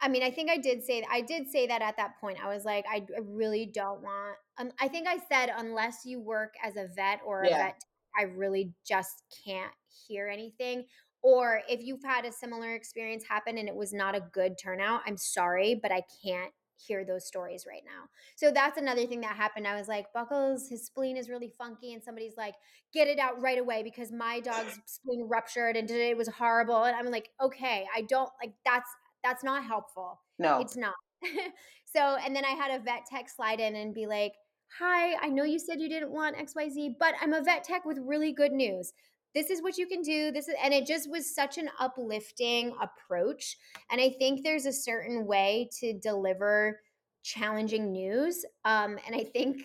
[0.00, 2.38] I mean, I think I did say I did say that at that point.
[2.42, 4.36] I was like, I, really don't want.
[4.58, 7.84] Um, I think I said unless you work as a vet or a yeah, vet,
[8.18, 9.72] I really just can't
[10.06, 10.84] hear anything.
[11.22, 15.00] Or if you've had a similar experience happen and it was not a good turnout,
[15.04, 18.08] I'm sorry, but I can't hear those stories right now.
[18.36, 19.66] So that's another thing that happened.
[19.66, 22.54] I was like, Buckles, his spleen is really funky, and somebody's like,
[22.92, 26.84] get it out right away because my dog's spleen ruptured and today it was horrible.
[26.84, 28.88] And I'm like, okay, I don't like that's
[29.28, 30.20] that's not helpful.
[30.38, 30.94] no, It's not.
[31.84, 34.32] so, and then I had a vet tech slide in and be like,
[34.78, 37.98] Hi, I know you said you didn't want XYZ, but I'm a vet tech with
[38.02, 38.92] really good news.
[39.34, 40.30] This is what you can do.
[40.30, 43.56] This is, and it just was such an uplifting approach.
[43.90, 46.80] And I think there's a certain way to deliver
[47.22, 48.44] challenging news.
[48.64, 49.62] Um, and I think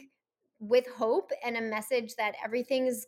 [0.60, 3.06] with hope and a message that everything's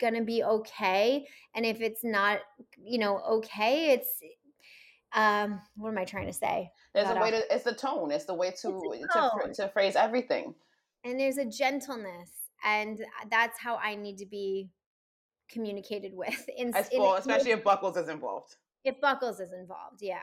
[0.00, 1.26] going to be okay.
[1.54, 2.40] And if it's not,
[2.82, 4.20] you know, okay, it's
[5.14, 6.70] um, what am I trying to say?
[6.94, 7.54] there's a way to.
[7.54, 8.10] It's the tone.
[8.10, 10.54] It's the way to to to phrase everything.
[11.04, 12.30] and there's a gentleness,
[12.64, 14.70] and uh, that's how I need to be
[15.50, 16.48] communicated with.
[16.56, 18.56] In, As in well, especially if Buckles is involved.
[18.84, 20.18] if Buckles is involved, yeah,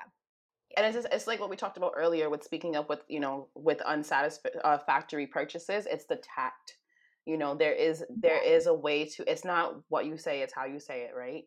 [0.77, 3.19] and it's just it's like what we talked about earlier with speaking up with you
[3.19, 6.77] know with unsatisfactory purchases it's the tact
[7.25, 10.53] you know there is there is a way to it's not what you say it's
[10.53, 11.43] how you say it right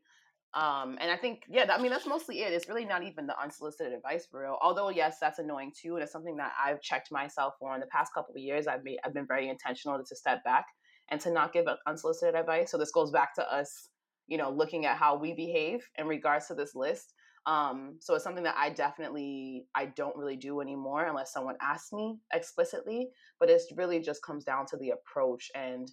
[0.55, 3.39] um and i think yeah i mean that's mostly it it's really not even the
[3.41, 7.11] unsolicited advice for real although yes that's annoying too and it's something that i've checked
[7.11, 10.17] myself for in the past couple of years i've made i've been very intentional to
[10.17, 10.67] step back
[11.11, 13.89] and to not give unsolicited advice so this goes back to us
[14.27, 17.15] you know looking at how we behave in regards to this list
[17.47, 21.93] um, so it's something that I definitely I don't really do anymore unless someone asks
[21.93, 23.11] me explicitly.
[23.39, 25.91] But it's really just comes down to the approach and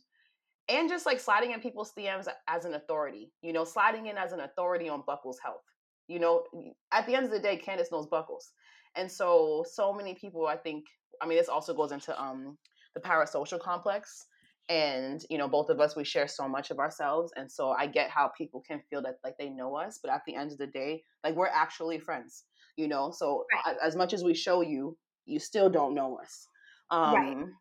[0.71, 3.31] and just like sliding in people's DMs as an authority.
[3.41, 5.63] You know, sliding in as an authority on Buckles' health.
[6.07, 6.43] You know,
[6.91, 8.51] at the end of the day, Candace knows Buckles,
[8.95, 10.47] and so so many people.
[10.47, 10.85] I think.
[11.21, 12.57] I mean, this also goes into um,
[12.95, 14.25] the parasocial complex
[14.69, 17.87] and you know both of us we share so much of ourselves and so i
[17.87, 20.57] get how people can feel that like they know us but at the end of
[20.57, 22.43] the day like we're actually friends
[22.77, 24.95] you know so right, as much as we show you
[25.25, 26.47] you still don't know us
[26.91, 27.33] right.
[27.33, 27.53] um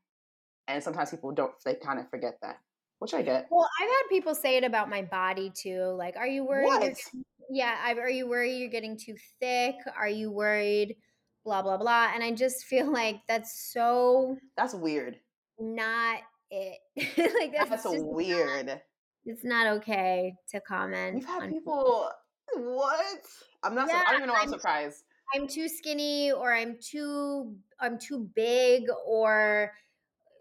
[0.69, 2.57] and sometimes people don't they kind of forget that
[3.01, 5.95] which i get Well, I've had people say it about my body too.
[5.99, 9.75] Like, are you worried what getting, yeah, I, are you worried you're getting too thick?
[9.99, 10.97] Are you worried,
[11.45, 12.13] blah, blah, blah.
[12.15, 15.17] And I just feel like that's so that's weird
[15.59, 16.21] not
[16.51, 16.79] it.
[17.19, 18.81] like, that's that's just weird
[19.25, 22.11] It's not okay to comment you've had on people
[22.55, 23.21] what
[23.63, 26.77] i'm not Yeah, i don't even know i'm I'm surprised I'm too skinny or I'm
[26.81, 29.73] too I'm too big or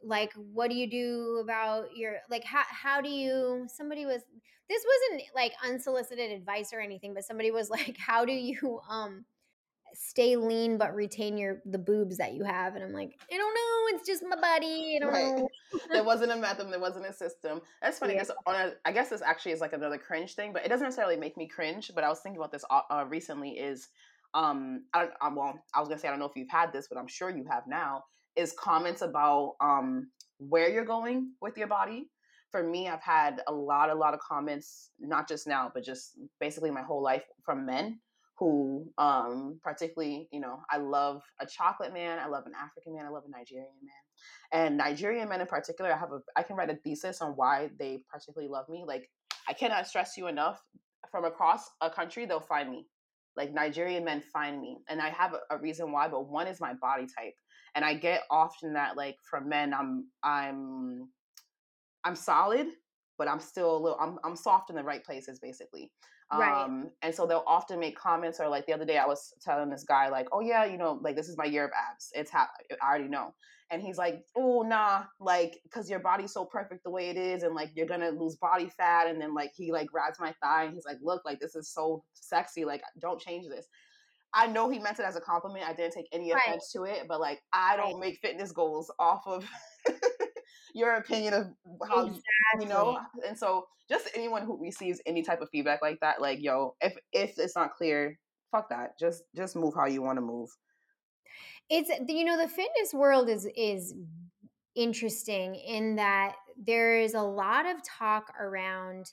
[0.04, 4.22] like what do you do about your like how how do you somebody was
[4.70, 9.26] this wasn't like unsolicited advice or anything but somebody was like how do you um
[9.93, 13.54] stay lean but retain your the boobs that you have and I'm like I don't
[13.54, 15.36] know it's just my body I don't Right.
[15.36, 15.50] know
[15.91, 17.62] There wasn't a method, there wasn't a system.
[17.82, 18.16] That's funny.
[18.16, 21.18] yeah a, I guess this actually is like another cringe thing, but it doesn't necessarily
[21.18, 21.91] make me cringe.
[21.95, 23.52] But I was thinking about this uh, uh, recently.
[23.52, 23.89] Is
[24.34, 26.72] um, I don't, um, well, I was gonna say I don't know if you've had
[26.74, 28.04] this, but I'm sure you have now.
[28.40, 32.10] Is comments about um where you're going with your body.
[32.52, 36.18] For me, I've had a lot, a lot of comments, not just now, but just
[36.40, 38.00] basically my whole life from men
[38.40, 43.06] who um particularly you know i love a chocolate man i love an african man
[43.06, 44.62] i love a nigerian man.
[44.64, 47.70] And nigerian men in particular i have a i can write a thesis on why
[47.78, 48.86] they particularly love me.
[48.88, 49.10] Like
[49.50, 50.64] i cannot stress you enough
[51.12, 52.88] from across a country they'll find me.
[53.36, 54.78] Like nigerian men find me.
[54.88, 57.36] And i have a, a reason why but one is my body type
[57.76, 61.09] and i get often that like from men i'm i'm
[62.03, 62.67] i'm solid
[63.17, 65.91] but i'm still a little i'm, I'm soft in the right places basically
[66.32, 66.63] Right.
[66.63, 69.70] um, and so they'll often make comments or like the other day I was telling
[69.70, 72.11] this guy like, oh yeah, you know, like this is my year of abs.
[72.13, 72.49] It's ha-
[72.82, 73.34] I already know.
[73.72, 77.41] And he's like, oh nah, like because your body's so perfect the way it is,
[77.43, 79.07] and like you're gonna lose body fat.
[79.07, 81.74] And then like he like grabs my thigh and he's like, look, like this is
[81.74, 82.63] so sexy.
[82.63, 83.65] Like don't change this.
[84.34, 85.65] I know he meant it as a compliment.
[85.67, 86.45] I didn't take any Right.
[86.47, 87.99] offense to it, but like I don't Right.
[87.99, 89.45] make fitness goals off of
[90.73, 91.47] your opinion of
[91.88, 92.21] how you
[92.59, 96.39] you know and so just anyone who receives any type of feedback like that like
[96.41, 98.17] yo if if it's not clear
[98.51, 100.49] fuck that just just move how you want to move
[101.69, 103.93] It's you know the fitness world is is
[104.75, 109.11] interesting in that there is a lot of talk around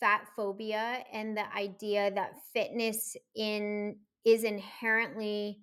[0.00, 5.60] fat phobia and the idea that fitness in is inherently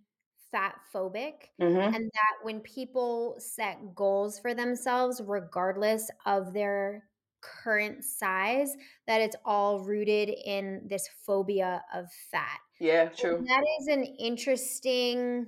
[0.51, 1.77] fat phobic mm-hmm.
[1.77, 7.05] and that when people set goals for themselves regardless of their
[7.41, 8.75] current size
[9.07, 12.59] that it's all rooted in this phobia of fat.
[12.79, 13.45] Yeah and true.
[13.47, 15.47] that is an interesting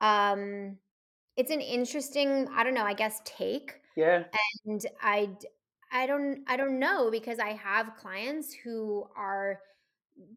[0.00, 0.76] um
[1.36, 4.24] it's an interesting i don't know i guess take yeah.
[4.66, 5.28] and i
[5.92, 9.58] i don't i don't know because i have clients who are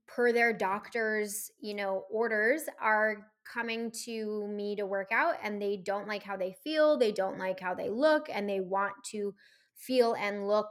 [0.08, 5.76] per their doctor's you know orders are coming to me to work out and they
[5.78, 9.34] don't like how they feel they don't like how they look and they want to
[9.76, 10.68] feel and look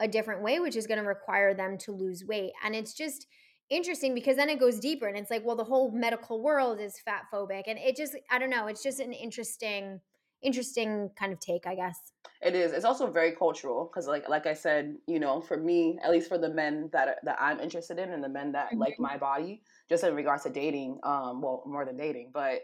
[0.00, 2.52] a different way which is going to require them to lose weight.
[2.64, 3.26] And it's just
[3.70, 7.00] interesting because then it goes deeper and it's like well the whole medical world is
[7.04, 10.00] fat phobic and it just i don't know it's just an interesting
[10.46, 11.98] interesting kind of take i guess
[12.42, 15.98] it is it's also very cultural because like like i said you know for me
[16.04, 18.94] at least for the men that that i'm interested in and the men that like
[18.96, 19.08] Mhm.
[19.10, 22.60] my body just in regards to dating um well more than dating but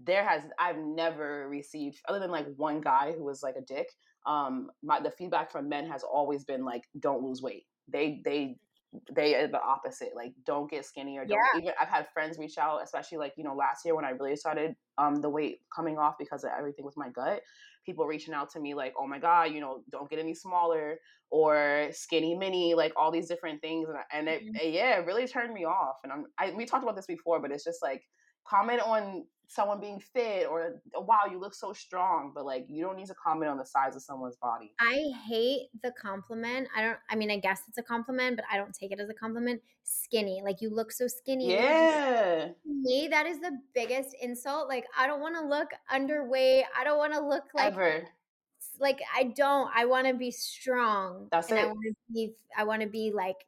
[0.00, 3.88] there has i've never received other than like one guy who was like a dick
[4.26, 8.56] um my the feedback from men has always been like don't lose weight they they
[9.10, 12.38] they are the opposite like don't get skinny or don't yeah even i've had friends
[12.38, 15.60] reach out especially like you know last year when i really started um the weight
[15.74, 17.42] coming off because of everything with my gut
[17.86, 20.98] people reaching out to me like oh my god you know don't get any smaller
[21.30, 24.56] or skinny mini like all these different things and, and it, Mhm.
[24.60, 27.40] it- yeah it really turned me off and i'm I, we talked about this before
[27.40, 28.02] but it's just like
[28.44, 32.96] comment on someone being fit or wow you look so strong but like you don't
[32.96, 36.68] need to comment on the size of someone's body I hate the compliment.
[36.76, 39.08] I don't I mean, I guess it's a compliment, but I don't take it as
[39.08, 39.60] a compliment.
[39.84, 40.42] Skinny.
[40.44, 41.50] Like you look so skinny.
[41.50, 44.68] You look so yeah to me, that is the biggest insult.
[44.68, 46.64] Like I don't want to look underweight.
[46.78, 48.04] I don't want to look like ever
[48.80, 49.70] like I don't.
[49.74, 52.88] I want to be strong that's and I it want to be I want to
[52.88, 53.46] be like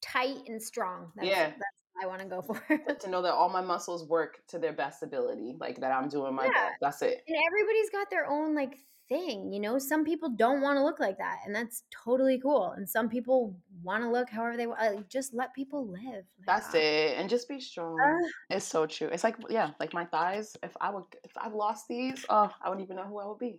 [0.00, 1.12] tight and strong.
[1.16, 2.60] That's yeah that's I want to go for.
[2.68, 6.08] to, to know that all my muscles work to their best ability like that i'm
[6.08, 6.52] doing my yeah.
[6.52, 8.76] best that's it And everybody's got their own like
[9.08, 9.76] thing, you know.
[9.78, 12.70] Some people don't want to look like that, and that's totally cool.
[12.76, 14.80] And some people want to look however they want.
[14.80, 16.22] Like, just let people live.
[16.38, 16.76] My That's God.
[16.76, 17.18] it.
[17.18, 17.98] And just be strong.
[18.00, 19.08] Uh, It's so true.
[19.08, 20.56] It's like yeah, like my thighs.
[20.62, 23.40] If I would if I've lost these, oh, I wouldn't even know who I would
[23.40, 23.58] be.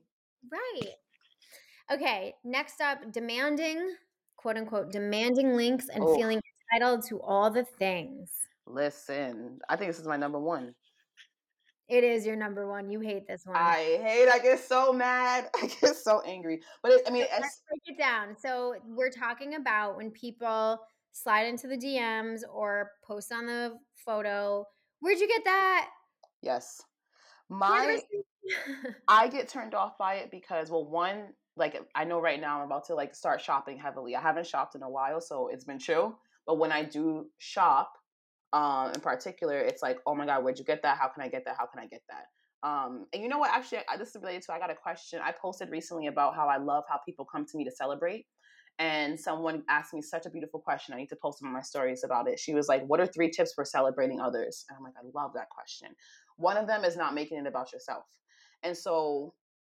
[0.50, 0.94] right.
[1.92, 2.34] Okay.
[2.46, 3.96] Next up, demanding,
[4.38, 6.40] quote unquote, demanding links and Oh, feeling
[6.72, 8.30] entitled to all the things.
[8.68, 9.60] listen.
[9.70, 10.74] I think this is my number one.
[11.90, 12.90] It is your number one.
[12.90, 13.58] You hate this one.
[13.58, 14.30] I hate.
[14.30, 15.50] I get so mad.
[15.62, 16.62] I get so angry.
[16.82, 18.36] But it, I mean, So let's break it down.
[18.38, 20.80] So we're talking about when people
[21.12, 24.66] slide into the DMs or post on the photo.
[25.02, 25.90] Where'd you get that?
[26.42, 26.82] yes.
[27.50, 28.00] My.
[29.08, 32.66] I get turned off by it because well, one like I know right now I'm
[32.66, 34.16] about to like start shopping heavily.
[34.16, 36.18] I haven't shopped in a while, so it's been chill.
[36.46, 37.94] But when I do shop,
[38.54, 40.98] um, in particular, it's like, oh my god, where'd you get that?
[40.98, 41.56] How can I get that?
[41.58, 42.26] How can I get that?
[42.64, 43.52] Um, and you know what?
[43.52, 44.54] Actually, I, this is related to.
[44.54, 45.20] I got a question.
[45.24, 48.26] I posted recently about how I love how people come to me to celebrate,
[48.78, 50.94] and someone asked me such a beautiful question.
[50.94, 52.40] I need to post some of my stories about it.
[52.40, 55.32] She was like, "What are three tips for celebrating others?" And I'm like, I love
[55.34, 55.90] that question.
[56.38, 58.06] One of them is not making it about yourself,
[58.62, 59.34] and so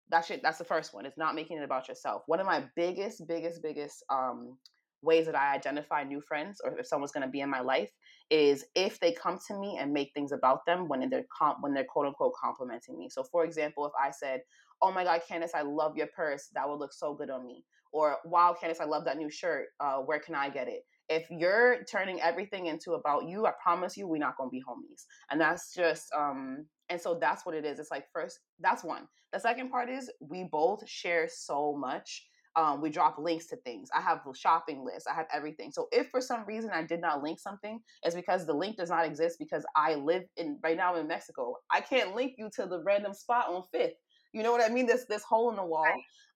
[0.08, 0.40] that's it.
[0.42, 1.06] That's the first one.
[1.06, 2.22] It's not making it about yourself.
[2.26, 4.58] One of my biggest, biggest, biggest um,
[5.02, 7.90] ways that I identify new friends or if someone's going to be in my life
[8.30, 11.74] is if they come to me and make things about them when they're comp- when
[11.74, 13.08] they're quote unquote complimenting me.
[13.10, 14.42] So, for example, if I said,
[14.80, 16.48] "Oh my God, Candace, I love your purse.
[16.54, 19.68] That would look so good on me," or "Wow, Candace, I love that new shirt.
[19.80, 23.96] Uh, where can I get it?" if you're turning everything into about you, I promise
[23.96, 25.04] you, we're not gonna be homies.
[25.30, 27.78] And that's just um and so that's what it is.
[27.78, 29.08] It's like first, that's one.
[29.32, 32.26] The second part is we both share so much.
[32.54, 33.88] Um, we drop links to things.
[33.96, 35.06] I have shopping lists.
[35.10, 35.72] I have everything.
[35.72, 38.90] So if for some reason I did not link something, it's because the link does
[38.90, 41.56] not exist because I live in right now in Mexico.
[41.70, 43.94] I can't link you to the random spot on Fifth.
[44.32, 44.86] You know what I mean?
[44.86, 45.86] This this hole in the wall.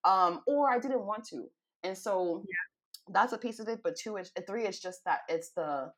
[0.05, 1.49] Um, or I didn't want to.
[1.83, 3.13] And so yeah.
[3.13, 3.81] that's a piece of it.
[3.83, 5.91] But two, is, three, it's just that it's the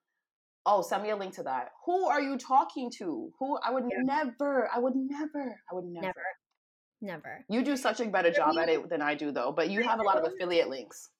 [0.68, 1.70] oh, send me a link to that.
[1.86, 3.30] Who are you talking to?
[3.38, 4.02] Who I would yeah.
[4.02, 6.06] never, I would never, I would never.
[6.06, 6.24] Never.
[7.00, 7.44] Never.
[7.48, 10.00] You do such a better job at it than I do though, but you have
[10.00, 11.10] a lot of affiliate links.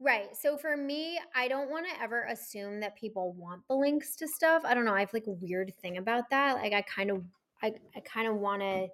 [0.00, 0.36] Right.
[0.36, 4.26] So for me, I don't want to ever assume that people want the links to
[4.26, 4.62] stuff.
[4.64, 4.94] I don't know.
[4.94, 6.56] I have like a weird thing about that.
[6.56, 7.22] Like I kind of
[7.62, 8.88] I, I kind of want to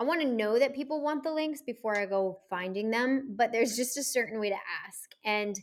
[0.00, 3.52] I want to know that people want the links before I go finding them, but
[3.52, 5.14] there's just a certain way to ask.
[5.24, 5.56] And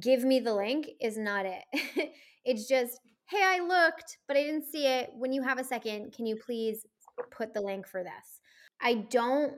[0.00, 1.64] give me the link is not it.
[2.44, 5.10] it's just, hey, I looked, but I didn't see it.
[5.12, 6.86] When you have a second, can you please
[7.30, 8.40] put the link for this?
[8.80, 9.54] I don't,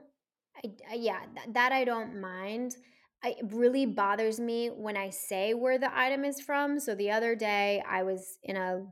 [0.56, 2.76] I, I, yeah, th- that I don't mind.
[3.24, 6.78] I, it really bothers me when I say where the item is from.
[6.78, 8.82] So the other day I was in a,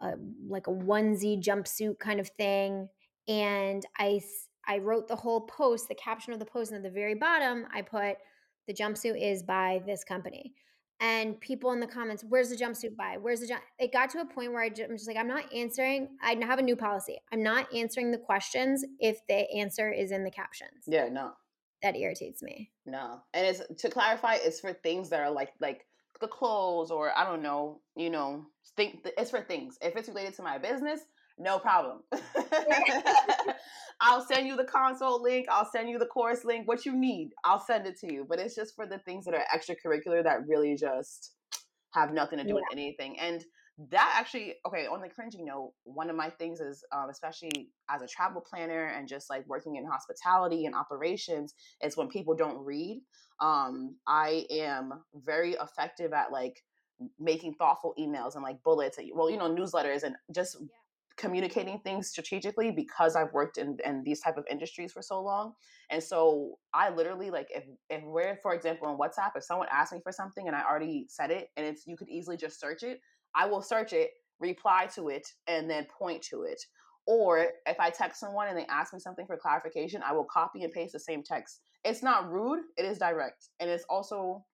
[0.00, 0.12] a
[0.48, 2.88] like a onesie jumpsuit kind of thing,
[3.28, 4.20] and I
[4.66, 7.66] I wrote the whole post, the caption of the post, and at the very bottom
[7.72, 8.16] I put
[8.66, 10.54] the jumpsuit is by this company
[11.02, 13.16] and people in the comments, where's the jumpsuit by?
[13.20, 13.62] Where's the jump?
[13.78, 16.10] It got to a point where I just, I'm just like, I'm not answering.
[16.22, 17.18] I have a new policy.
[17.32, 20.84] I'm not answering the questions if the answer is in the captions.
[20.86, 21.32] Yeah, no.
[21.82, 22.70] That irritates me.
[22.86, 25.84] No, and it's to clarify, it's for things that are like like
[26.20, 28.46] the clothes or I don't know, you know,
[28.76, 29.78] think it's for things.
[29.82, 31.00] If it's related to my business,
[31.38, 32.00] no problem.
[34.02, 35.46] I'll send you the console link.
[35.48, 36.66] I'll send you the course link.
[36.66, 38.26] What you need, I'll send it to you.
[38.28, 41.34] But it's just for the things that are extracurricular that really just
[41.92, 42.54] have nothing to do yeah.
[42.54, 43.18] with anything.
[43.20, 43.44] And
[43.90, 48.02] that actually, okay, on the cringy note, one of my things is, um, especially as
[48.02, 52.58] a travel planner and just like working in hospitality and operations, is when people don't
[52.64, 53.02] read.
[53.40, 56.62] Um, I am very effective at like
[57.18, 60.66] making thoughtful emails and like bullets, well, you know, newsletters and just yeah
[61.22, 65.52] communicating things strategically because I've worked in, in these type of industries for so long.
[65.88, 69.92] And so I literally like if if we're for example on WhatsApp, if someone asks
[69.92, 72.82] me for something and I already said it and it's you could easily just search
[72.82, 72.98] it,
[73.36, 74.10] I will search it,
[74.40, 76.60] reply to it, and then point to it.
[77.06, 80.64] Or if I text someone and they ask me something for clarification, I will copy
[80.64, 81.60] and paste the same text.
[81.84, 83.48] It's not rude, it is direct.
[83.60, 84.44] And it's also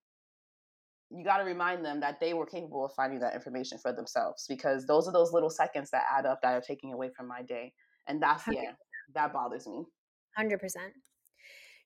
[1.10, 4.46] you got to remind them that they were capable of finding that information for themselves
[4.48, 7.42] because those are those little seconds that add up that are taking away from my
[7.42, 7.72] day.
[8.06, 8.62] And that's, 100.
[8.62, 8.72] yeah,
[9.14, 9.84] that bothers me.
[10.38, 10.58] 100%.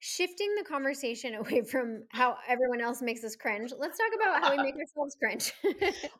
[0.01, 4.57] Shifting the conversation away from how everyone else makes us cringe, let's talk about how
[4.57, 5.53] we make ourselves cringe.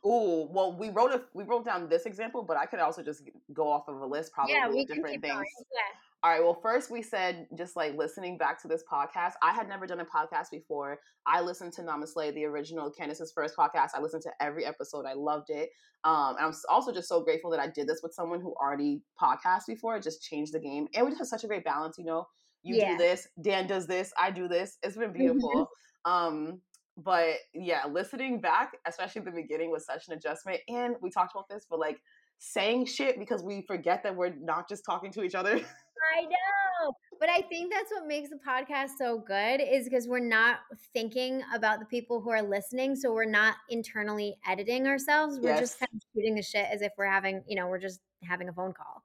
[0.05, 3.23] oh, well, we wrote a we wrote down this example, but I could also just
[3.53, 5.33] go off of a list probably yeah, we different things.
[5.33, 5.99] Yeah.
[6.23, 6.41] All right.
[6.41, 9.33] Well, first we said just like listening back to this podcast.
[9.41, 10.99] I had never done a podcast before.
[11.27, 13.89] I listened to Namaste, the original Candace's first podcast.
[13.93, 15.05] I listened to every episode.
[15.05, 15.69] I loved it.
[16.05, 19.01] Um, and I'm also just so grateful that I did this with someone who already
[19.21, 19.97] podcast before.
[19.97, 21.97] It just changed the game, and we just have such a great balance.
[21.97, 22.25] You know,
[22.61, 22.91] you yeah.
[22.91, 24.77] do this, Dan does this, I do this.
[24.81, 25.69] It's been beautiful.
[26.05, 26.61] um,
[26.95, 30.61] but yeah, listening back, especially the beginning, was such an adjustment.
[30.69, 31.99] And we talked about this, but like
[32.39, 35.59] saying shit because we forget that we're not just talking to each other.
[36.17, 36.93] I know.
[37.19, 40.59] But I think that's what makes the podcast so good is because we're not
[40.93, 42.95] thinking about the people who are listening.
[42.95, 45.39] So we're not internally editing ourselves.
[45.39, 45.59] We're yes.
[45.59, 48.49] just kind of shooting the shit as if we're having, you know, we're just having
[48.49, 49.03] a phone call.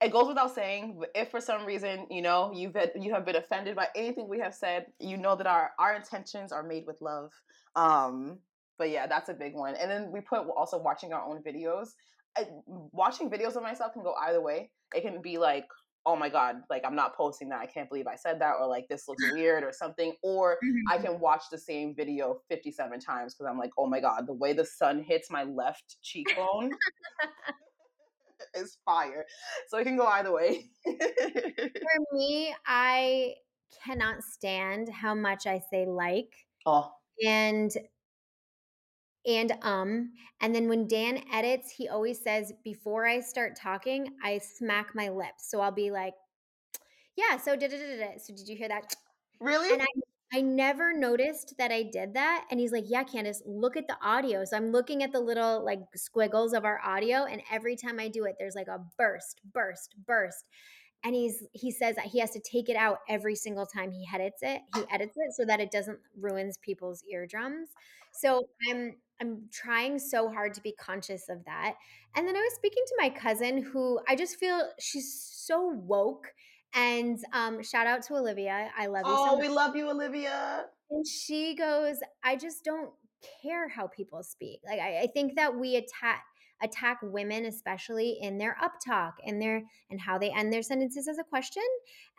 [0.00, 3.36] It goes without saying, if for some reason, you know, you've been, you have been
[3.36, 7.00] offended by anything we have said, you know that our our intentions are made with
[7.00, 7.30] love.
[7.76, 8.38] Um,
[8.78, 9.76] but yeah, that's a big one.
[9.76, 11.90] And then we put also watching our own videos.
[12.36, 14.72] I, watching videos of myself can go either way.
[14.92, 15.66] It can be like
[16.04, 18.66] oh my god like i'm not posting that i can't believe i said that or
[18.66, 20.58] like this looks weird or something or
[20.90, 21.04] i mm-hmm.
[21.04, 24.52] can watch the same video 57 times because i'm like oh my god the way
[24.52, 26.70] the sun hits my left cheekbone
[28.54, 29.24] is fire.
[29.68, 30.68] So it can go either way.
[30.84, 33.34] For me i
[33.84, 36.34] cannot stand how much i say like
[36.66, 36.92] oh.
[37.24, 37.70] and
[39.26, 44.38] and um and then when dan edits he always says before i start talking i
[44.38, 45.48] smack my lips.
[45.50, 46.14] So i'll be like
[47.16, 48.18] yeah so da, da, da, da.
[48.18, 48.94] so did you hear that?
[49.40, 49.72] Really?
[49.72, 49.86] And i
[50.34, 53.96] i never noticed that i did that and he's like yeah candace look at the
[54.02, 54.44] audio.
[54.44, 58.08] So i'm looking at the little like squiggles of our audio and every time i
[58.08, 60.44] do it there's like a burst burst burst
[61.04, 64.06] and he's he says that he has to take it out every single time he
[64.14, 67.70] edits it he edits it so that it doesn't ruins people's eardrums
[68.12, 71.74] so i'm i'm trying so hard to be conscious of that
[72.14, 76.32] and then i was speaking to my cousin who i just feel she's so woke
[76.74, 79.90] and um shout out to olivia i love you so Oh, much we love you,
[79.90, 80.66] Olivia.
[80.90, 82.90] and she goes, I just don't
[83.42, 84.60] care how people speak.
[84.66, 86.24] Like I, I think that we attack
[86.62, 91.08] attack women, especially in their up talk and their and how they end their sentences
[91.08, 91.62] as a question,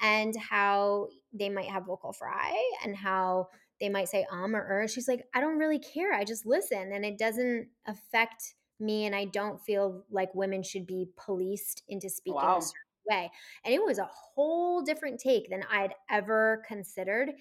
[0.01, 2.53] and how they might have vocal fry
[2.83, 3.47] and how
[3.79, 4.87] they might say um or er.
[4.87, 6.13] She's like, I don't really care.
[6.13, 10.85] I just listen, and it doesn't affect me, and I don't feel like women should
[10.85, 12.73] be policed into speaking a certain
[13.09, 13.31] way.
[13.65, 17.31] And it was a whole different take than I'd ever considered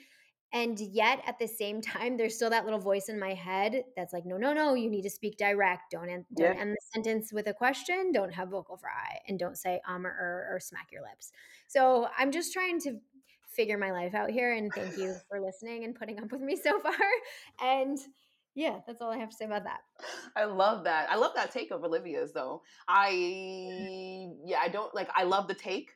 [0.52, 4.12] and yet at the same time, there's still that little voice in my head that's
[4.12, 5.90] like, no, no, no, you need to speak direct.
[5.90, 6.60] Don't end, don't Yeah.
[6.60, 8.12] end the sentence with a question.
[8.12, 11.32] Don't have vocal fry, and don't say um or er or smack your lips.
[11.68, 12.98] So I'm just trying to
[13.48, 14.52] figure my life out here.
[14.54, 16.94] And thank you for listening and putting up with me so far.
[17.60, 17.98] And
[18.54, 19.80] yeah, that's all I have to say about that.
[20.36, 21.10] I love that.
[21.10, 22.62] I love that take of Olivia's though.
[22.88, 23.10] I
[24.44, 25.90] yeah, I don't like I love the take,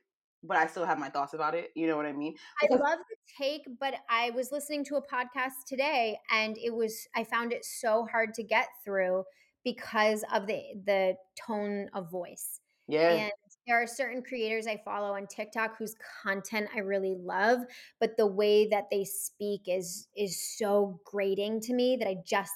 [0.47, 1.71] but I still have my thoughts about it.
[1.75, 2.35] You know what I mean?
[2.63, 7.07] I love the take, but I was listening to a podcast today and it was
[7.15, 9.25] I found it so hard to get through
[9.65, 11.17] because of the the
[11.47, 12.61] tone of voice.
[12.89, 13.33] yeah, And
[13.67, 17.61] there are certain creators I follow on TikTok whose content I really love,
[18.01, 22.53] but the way that they speak is is so grating to me that I just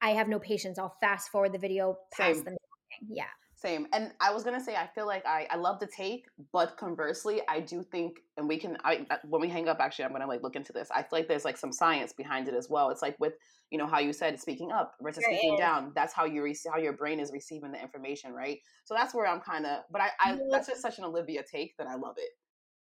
[0.00, 0.78] I have no patience.
[0.78, 2.44] I'll fast forward the video past Same.
[2.44, 3.16] them talking.
[3.16, 3.24] Yeah.
[3.64, 3.86] Same.
[3.92, 7.40] And I was gonna say I feel like I I love the take, but conversely,
[7.48, 10.42] I do think, and we can I when we hang up, actually, I'm gonna like
[10.42, 10.88] look into this.
[10.94, 12.90] I feel like there's like some science behind it as well.
[12.90, 13.34] It's like with
[13.70, 15.60] you know how you said speaking up versus There speaking is.
[15.60, 15.92] down.
[15.94, 18.58] That's how you rec- how your brain is receiving the information, right?
[18.84, 19.84] So that's where I'm kind of.
[19.90, 22.30] But I, I that's just such an Olivia take that I love it.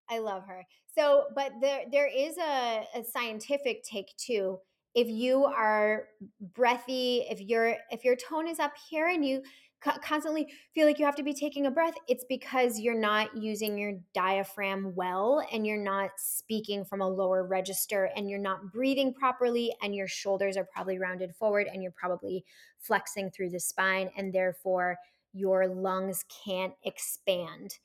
[0.10, 0.65] I love her.
[0.97, 4.60] So, but there there is a, a scientific take too.
[4.95, 6.07] If you are
[6.41, 9.43] breathy, if your if your tone is up here and you
[9.81, 13.77] constantly feel like you have to be taking a breath, it's because you're not using
[13.77, 19.14] your diaphragm well and you're not speaking from a lower register and you're not breathing
[19.14, 22.43] properly and your shoulders are probably rounded forward and you're probably
[22.80, 24.97] flexing through the spine and therefore
[25.34, 27.77] your lungs can't expand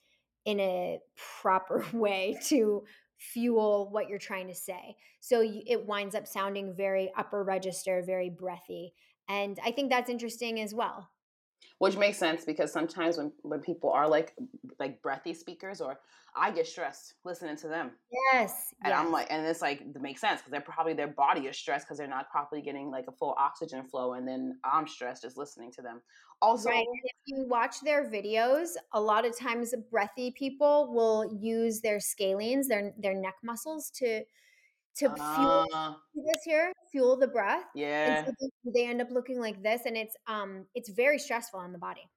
[0.44, 0.98] in a
[1.42, 2.82] proper way to
[3.16, 4.96] fuel what you're trying to say.
[5.20, 8.92] So it winds up sounding very upper register, very breathy.
[9.28, 11.10] And I think that's interesting as well.
[11.78, 14.34] Which makes sense because sometimes when when people are like
[14.78, 15.98] like breathy speakers or
[16.36, 17.92] i get stressed listening to them
[18.32, 18.74] Yes.
[18.84, 21.56] and i'm like and it's like it makes sense because they're probably their body is
[21.56, 25.22] stressed because they're not properly getting like a full oxygen flow and then i'm stressed
[25.22, 26.00] just listening to them
[26.42, 26.86] also Right.
[27.04, 32.66] If you watch their videos, a lot of times breathy people will use their scalenes,
[32.68, 34.22] their their neck muscles to
[34.98, 37.64] to fuel uh, see this here, fuel the breath.
[37.74, 41.18] And yeah so they- they end up looking like this and it's um it's very
[41.18, 42.08] stressful on the body.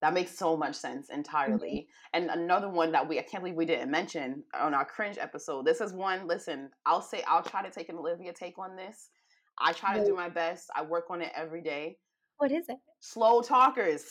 [0.00, 3.66] that makes so much sense entirely and another one that we i can't believe we
[3.66, 7.70] didn't mention on our cringe episode this is one listen i'll say i'll try to
[7.70, 9.08] take an olivia take on this
[9.58, 11.96] i try to do my best i work on it every day
[12.36, 12.78] What is it?
[13.00, 14.04] slow talkers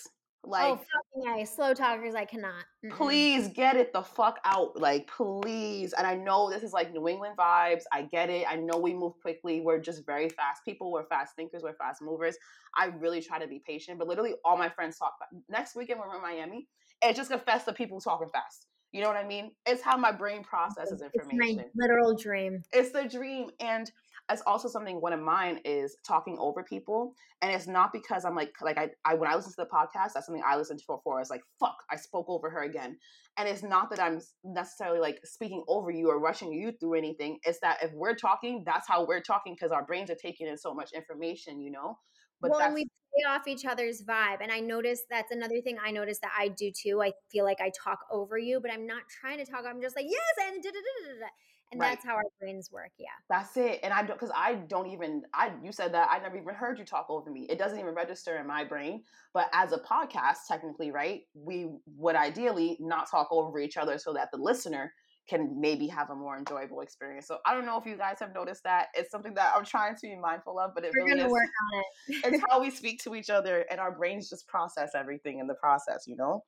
[0.46, 0.80] Oh, like oh,
[1.24, 1.46] fucking A.
[1.46, 2.64] Slow talkers, I cannot.
[2.86, 2.92] Mm-mm.
[2.96, 7.08] please get it the fuck out like please and i know this is like new
[7.08, 10.92] england vibes i get it i know we move quickly we're just very fast people
[10.92, 12.38] we're fast thinkers we're fast movers
[12.78, 15.14] i really try to be patient but literally all my friends talk
[15.50, 16.68] next weekend when we're in miami
[17.02, 19.98] it's just a fest of people talking fast you know what i mean it's how
[19.98, 22.62] my brain processes It's my information literal dream.
[22.72, 23.92] it's the dream and
[24.30, 28.36] it's also something one of mine is talking over people and it's not because i'm
[28.36, 30.84] like like i, I when i listen to the podcast that's something i listen to
[30.88, 32.98] before it's like fuck i spoke over her again
[33.38, 37.40] and it's not that i'm necessarily like speaking over you or rushing you through anything
[37.44, 40.58] it's that if we're talking that's how we're talking because our brains are taking in
[40.58, 41.98] so much information you know
[42.42, 44.42] but well, we play off each other's vibe.
[44.42, 47.02] And I notice that's another thing I notice that I do too.
[47.02, 49.66] I feel like I talk over you, but I'm not trying to talk.
[49.68, 51.28] I'm just like, yes, and da da da da da.
[51.72, 51.92] And Right.
[51.92, 52.92] that's how our brains work.
[52.98, 53.08] Yeah.
[53.30, 53.80] That's it.
[53.84, 56.80] And I don't because I don't even I you said that I never even heard
[56.80, 57.46] you talk over me.
[57.50, 59.04] It doesn't even register in my brain.
[59.34, 64.14] But as a podcast, technically, right, we would ideally not talk over each other so
[64.14, 64.94] that the listener
[65.30, 67.28] can maybe have a more enjoyable experience.
[67.28, 68.88] So I don't know if you guys have noticed that.
[68.94, 71.50] It's something that I'm trying to be mindful of, but it We're really is work
[71.74, 71.86] on it.
[72.24, 75.56] it's how we speak to each other and our brains just process everything in the
[75.56, 76.44] process, you know?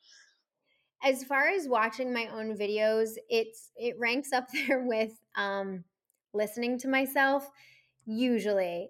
[1.04, 5.84] As far as watching my own videos, it's it ranks up there with um
[6.34, 7.50] listening to myself
[8.06, 8.90] usually.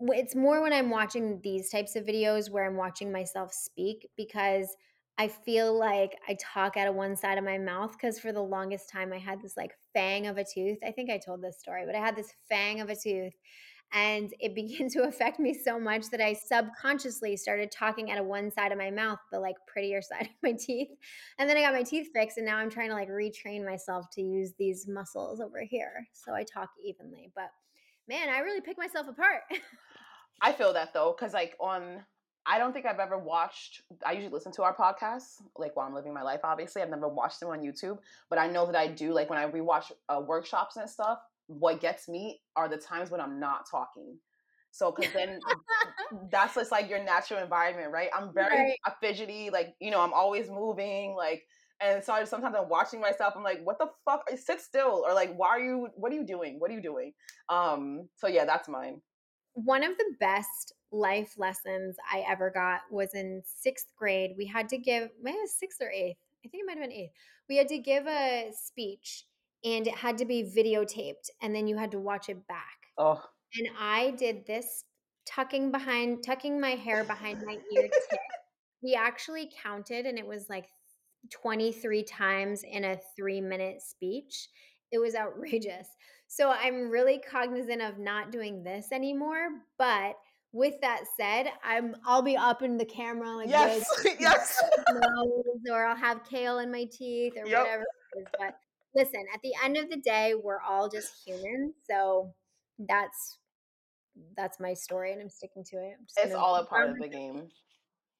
[0.00, 4.76] It's more when I'm watching these types of videos where I'm watching myself speak because
[5.18, 8.42] I feel like I talk out of one side of my mouth because for the
[8.42, 10.78] longest time I had this like fang of a tooth.
[10.86, 13.32] I think I told this story, but I had this fang of a tooth
[13.92, 18.26] and it began to affect me so much that I subconsciously started talking out of
[18.26, 20.88] one side of my mouth, the like prettier side of my teeth.
[21.38, 24.06] And then I got my teeth fixed and now I'm trying to like retrain myself
[24.12, 27.30] to use these muscles over here so I talk evenly.
[27.34, 27.50] But
[28.08, 29.42] man, I really pick myself apart.
[30.40, 32.04] I feel that though, because like on
[32.48, 33.82] I don't think I've ever watched.
[34.04, 36.40] I usually listen to our podcasts, like while I'm living my life.
[36.44, 37.98] Obviously, I've never watched them on YouTube,
[38.30, 39.12] but I know that I do.
[39.12, 43.20] Like when I rewatch uh, workshops and stuff, what gets me are the times when
[43.20, 44.18] I'm not talking.
[44.70, 45.40] So, because then
[46.30, 48.08] that's just like your natural environment, right?
[48.16, 48.94] I'm very right.
[49.00, 51.44] fidgety, like you know, I'm always moving, like,
[51.80, 53.34] and so I sometimes I'm watching myself.
[53.36, 54.28] I'm like, what the fuck?
[54.36, 55.88] Sit still, or like, why are you?
[55.94, 56.58] What are you doing?
[56.58, 57.12] What are you doing?
[57.48, 58.08] Um.
[58.16, 59.00] So yeah, that's mine.
[59.54, 64.32] One of the best life lessons I ever got was in sixth grade.
[64.36, 66.18] We had to give, maybe sixth or eighth.
[66.44, 67.12] I think it might have been eighth.
[67.48, 69.24] We had to give a speech
[69.64, 72.76] and it had to be videotaped and then you had to watch it back.
[72.98, 73.22] Oh.
[73.54, 74.84] And I did this
[75.26, 78.20] tucking behind, tucking my hair behind my ear tip.
[78.82, 80.66] We actually counted and it was like
[81.30, 84.48] 23 times in a three minute speech.
[84.92, 85.88] It was outrageous.
[86.28, 89.48] So I'm really cognizant of not doing this anymore.
[89.78, 90.14] But
[90.52, 94.62] with that said, I'm I'll be up in the camera like yes, this, yes,
[95.70, 97.62] or I'll have kale in my teeth or yep.
[97.62, 97.84] whatever.
[98.38, 98.54] But
[98.96, 101.74] listen, at the end of the day, we're all just humans.
[101.88, 102.32] So
[102.78, 103.38] that's
[104.36, 105.96] that's my story, and I'm sticking to it.
[106.16, 107.48] it's all a part of the game.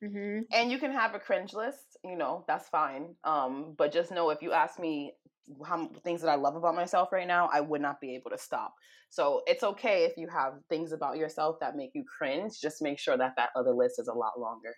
[0.05, 0.40] Mm-hmm.
[0.53, 3.15] And you can have a cringe list, you know, that's fine.
[3.24, 5.15] Um, but just know if you ask me
[5.65, 8.39] how things that I love about myself right now, I would not be able to
[8.39, 8.74] stop.
[9.09, 12.61] So it's okay if you have things about yourself that make you cringe.
[12.61, 14.74] Just make sure that that other list is a lot longer.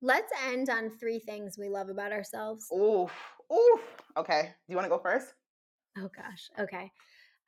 [0.00, 2.66] Let's end on three things we love about ourselves.
[2.72, 3.08] Ooh,
[3.52, 3.80] ooh.
[4.16, 4.42] Okay.
[4.42, 5.26] Do you want to go first?
[5.98, 6.50] Oh gosh.
[6.58, 6.90] Okay.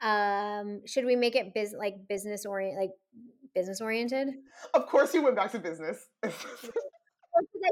[0.01, 2.91] Um, should we make it biz like business orient like
[3.55, 4.29] business oriented?
[4.75, 6.09] Of course, you went back to business.
[6.25, 6.31] I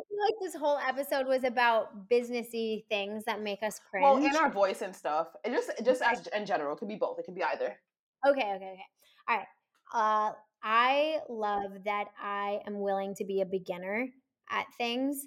[0.08, 4.04] feel like this whole episode was about businessy things that make us cringe.
[4.04, 5.28] Well, in our voice and stuff.
[5.44, 7.18] It just just as in general, it could be both.
[7.18, 7.76] It could be either.
[8.26, 8.86] Okay, okay, okay.
[9.28, 9.46] All right.
[9.94, 10.32] Uh
[10.64, 14.08] I love that I am willing to be a beginner
[14.50, 15.26] at things.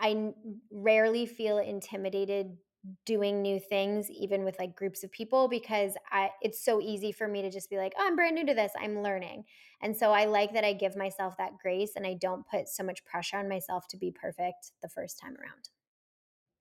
[0.00, 0.32] I
[0.70, 2.56] rarely feel intimidated
[3.04, 7.28] doing new things even with like groups of people because I it's so easy for
[7.28, 8.72] me to just be like, "Oh, I'm brand new to this.
[8.80, 9.44] I'm learning."
[9.82, 12.82] And so I like that I give myself that grace and I don't put so
[12.82, 15.68] much pressure on myself to be perfect the first time around.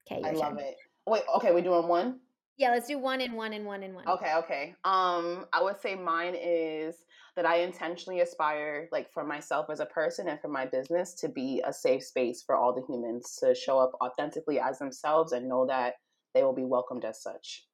[0.06, 0.60] Okay, I love turn.
[0.60, 0.76] it.
[1.07, 2.20] Wait, okay, we're doing one?
[2.60, 4.06] Yeah, let's do one and one and one and one.
[4.06, 4.76] Okay, okay.
[4.84, 7.06] Um, I would say mine is
[7.38, 11.30] that I intentionally aspire, like for myself as a person and for my business, to
[11.30, 15.48] be a safe space for all the humans to show up authentically as themselves and
[15.48, 15.94] know that
[16.34, 17.65] they will be welcomed as such.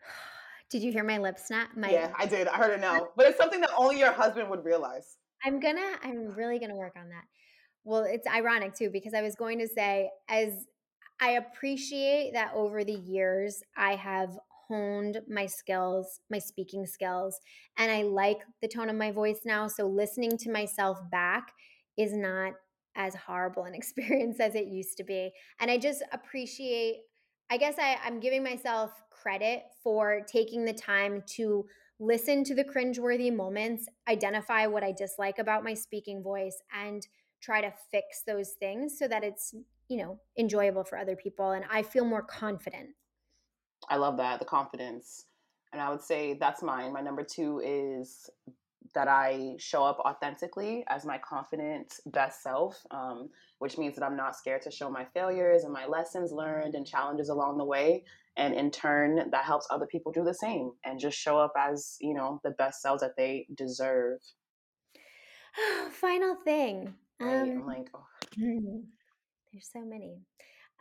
[0.70, 1.70] Did you hear my lip snap?
[1.76, 2.46] My yeah, I did.
[2.46, 3.08] I heard it now.
[3.16, 5.16] But it's something that only your husband would realize.
[5.44, 7.24] I'm gonna, I'm really gonna work on that.
[7.82, 10.66] Well, it's ironic too, because I was going to say, as
[11.20, 14.38] I appreciate that over the years, I have
[14.68, 17.40] honed my skills, my speaking skills,
[17.76, 19.66] and I like the tone of my voice now.
[19.66, 21.52] So listening to myself back
[21.98, 22.54] is not
[22.96, 25.32] as horrible an experience as it used to be.
[25.60, 27.00] And I just appreciate
[27.52, 31.66] I guess I, I'm giving myself credit for taking the time to
[31.98, 37.06] listen to the cringeworthy moments, identify what I dislike about my speaking voice, and
[37.40, 39.52] try to fix those things so that it's,
[39.90, 42.90] you know, enjoyable for other people and I feel more confident.
[43.88, 45.24] I love that, the confidence.
[45.72, 46.92] And I would say that's mine.
[46.92, 48.30] My number two is
[48.94, 54.16] that I show up authentically as my confident best self, um, which means that I'm
[54.16, 58.04] not scared to show my failures and my lessons learned and challenges along the way.
[58.36, 61.96] And in turn, that helps other people do the same and just show up as,
[62.00, 64.20] you know, the best selves that they deserve.
[65.90, 66.94] Final thing.
[67.20, 67.42] Right?
[67.42, 68.06] Um, I'm like, oh.
[69.52, 70.18] There's so many.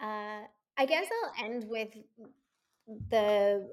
[0.01, 0.45] Uh,
[0.77, 1.89] I guess I'll end with
[3.09, 3.69] the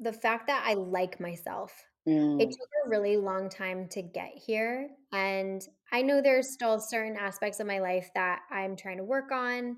[0.00, 1.72] the fact that I like myself.
[2.08, 2.40] Mm.
[2.40, 4.88] It took a really long time to get here.
[5.12, 9.30] And I know there's still certain aspects of my life that I'm trying to work
[9.30, 9.76] on.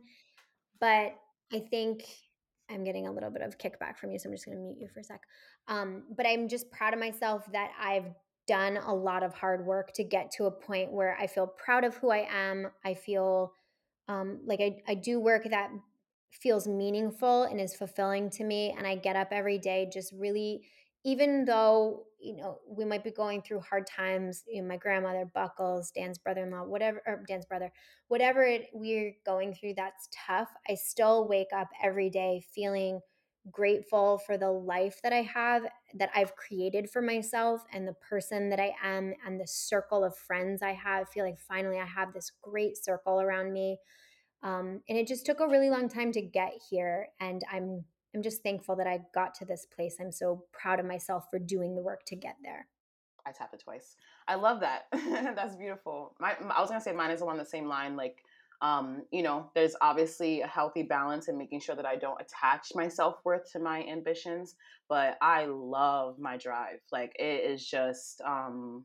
[0.81, 1.15] But
[1.53, 2.05] I think
[2.71, 4.19] I'm getting a little bit of kickback from you.
[4.19, 5.21] So I'm just going to mute you for a sec.
[5.69, 8.15] Um, but I'm just proud of myself that I've
[8.47, 11.85] done a lot of hard work to get to a point where I feel proud
[11.85, 12.69] of who I am.
[12.85, 13.53] I feel
[14.09, 15.71] um, like I, I do work that
[16.31, 18.75] feels meaningful and is fulfilling to me.
[18.77, 20.63] And I get up every day just really
[21.05, 25.29] even though you know we might be going through hard times you know my grandmother
[25.35, 27.73] buckles dan's brother-in-law whatever or dan's brother
[28.09, 33.01] whatever it, we're going through that's tough i still wake up every day feeling
[33.51, 35.65] grateful for the life that i have
[35.95, 40.17] that i've created for myself and the person that i am and the circle of
[40.17, 43.79] friends i have I feel like finally i have this great circle around me
[44.45, 48.23] um, and it just took a really long time to get here and i'm I'm
[48.23, 49.97] just thankful that I got to this place.
[50.01, 52.69] I'm so proud of myself for doing the work to get there.
[53.25, 53.97] I tapped it twice.
[54.27, 54.87] I love that.
[54.93, 56.15] That's beautiful.
[56.21, 57.97] My, I was gonna say mine is along the same line.
[57.97, 58.25] Like,
[58.63, 62.69] um, you know, there's obviously a healthy balance in making sure that I don't attach
[62.75, 64.55] my self worth to my ambitions.
[64.89, 66.79] But I love my drive.
[66.93, 68.85] Like, it is just, um,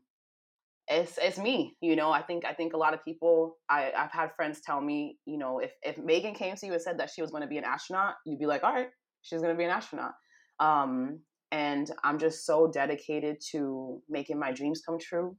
[0.88, 1.76] it's it's me.
[1.80, 3.58] You know, I think I think a lot of people.
[3.68, 6.82] I I've had friends tell me, you know, if if Maegan came to you and
[6.82, 8.88] said that she was going to be an astronaut, you'd be like, all right,
[9.22, 10.12] she's going to be an astronaut.
[10.60, 11.20] Um,
[11.52, 15.36] and I'm just so dedicated to making my dreams come true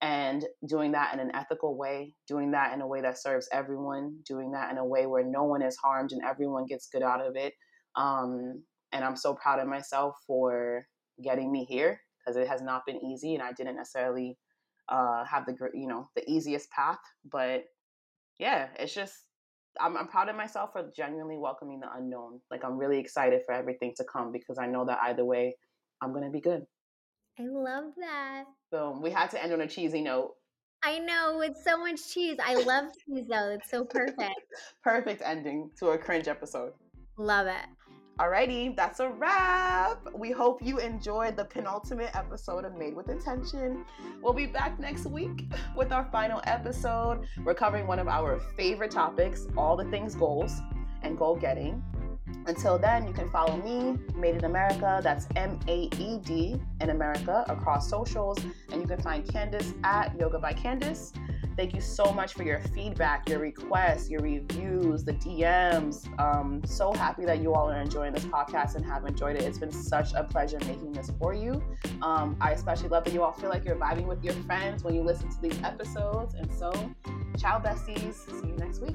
[0.00, 4.18] and doing that in an ethical way, doing that in a way that serves everyone,
[4.26, 7.24] doing that in a way where no one is harmed and everyone gets good out
[7.24, 7.54] of it.
[7.96, 8.62] Um,
[8.92, 10.86] and I'm so proud of myself for
[11.22, 14.38] getting me here because it has not been easy and I didn't necessarily
[14.88, 16.98] uh, have the you know the easiest path,
[17.30, 17.64] but
[18.38, 19.14] yeah, it's just
[19.80, 22.40] I'm, I'm proud of myself for genuinely welcoming the unknown.
[22.50, 25.56] Like I'm really excited for everything to come because I know that either way,
[26.00, 26.64] I'm gonna be good.
[27.38, 28.44] I love that.
[28.72, 30.34] So we had to end on a cheesy note.
[30.82, 32.36] I know it's so much cheese.
[32.44, 33.50] I love cheese though.
[33.50, 34.34] It's so perfect.
[34.82, 36.72] perfect ending to a cringe episode.
[37.16, 37.66] Love it.
[38.18, 40.04] Alrighty, that's a wrap.
[40.12, 43.84] We hope you enjoyed the penultimate episode of Maed with Intention.
[44.20, 45.44] We'll be back next week
[45.76, 47.24] with our final episode.
[47.44, 50.60] We're covering one of our favorite topics all the things goals
[51.02, 51.80] and goal getting.
[52.48, 56.90] Until then, you can follow me, Maed in America, that's M A E D in
[56.90, 58.38] America, across socials.
[58.72, 61.12] And you can find Candace at Yoga by Candace.
[61.58, 66.08] Thank you so much for your feedback, your requests, your reviews, the DMs.
[66.18, 69.42] Um, so happy that you all are enjoying this podcast and have enjoyed it.
[69.42, 71.62] It's been such a pleasure making this for you.
[72.00, 74.94] Um, I especially love that you all feel like you're vibing with your friends when
[74.94, 76.34] you listen to these episodes.
[76.34, 76.70] And so,
[77.36, 78.14] ciao, besties.
[78.40, 78.94] See you next week.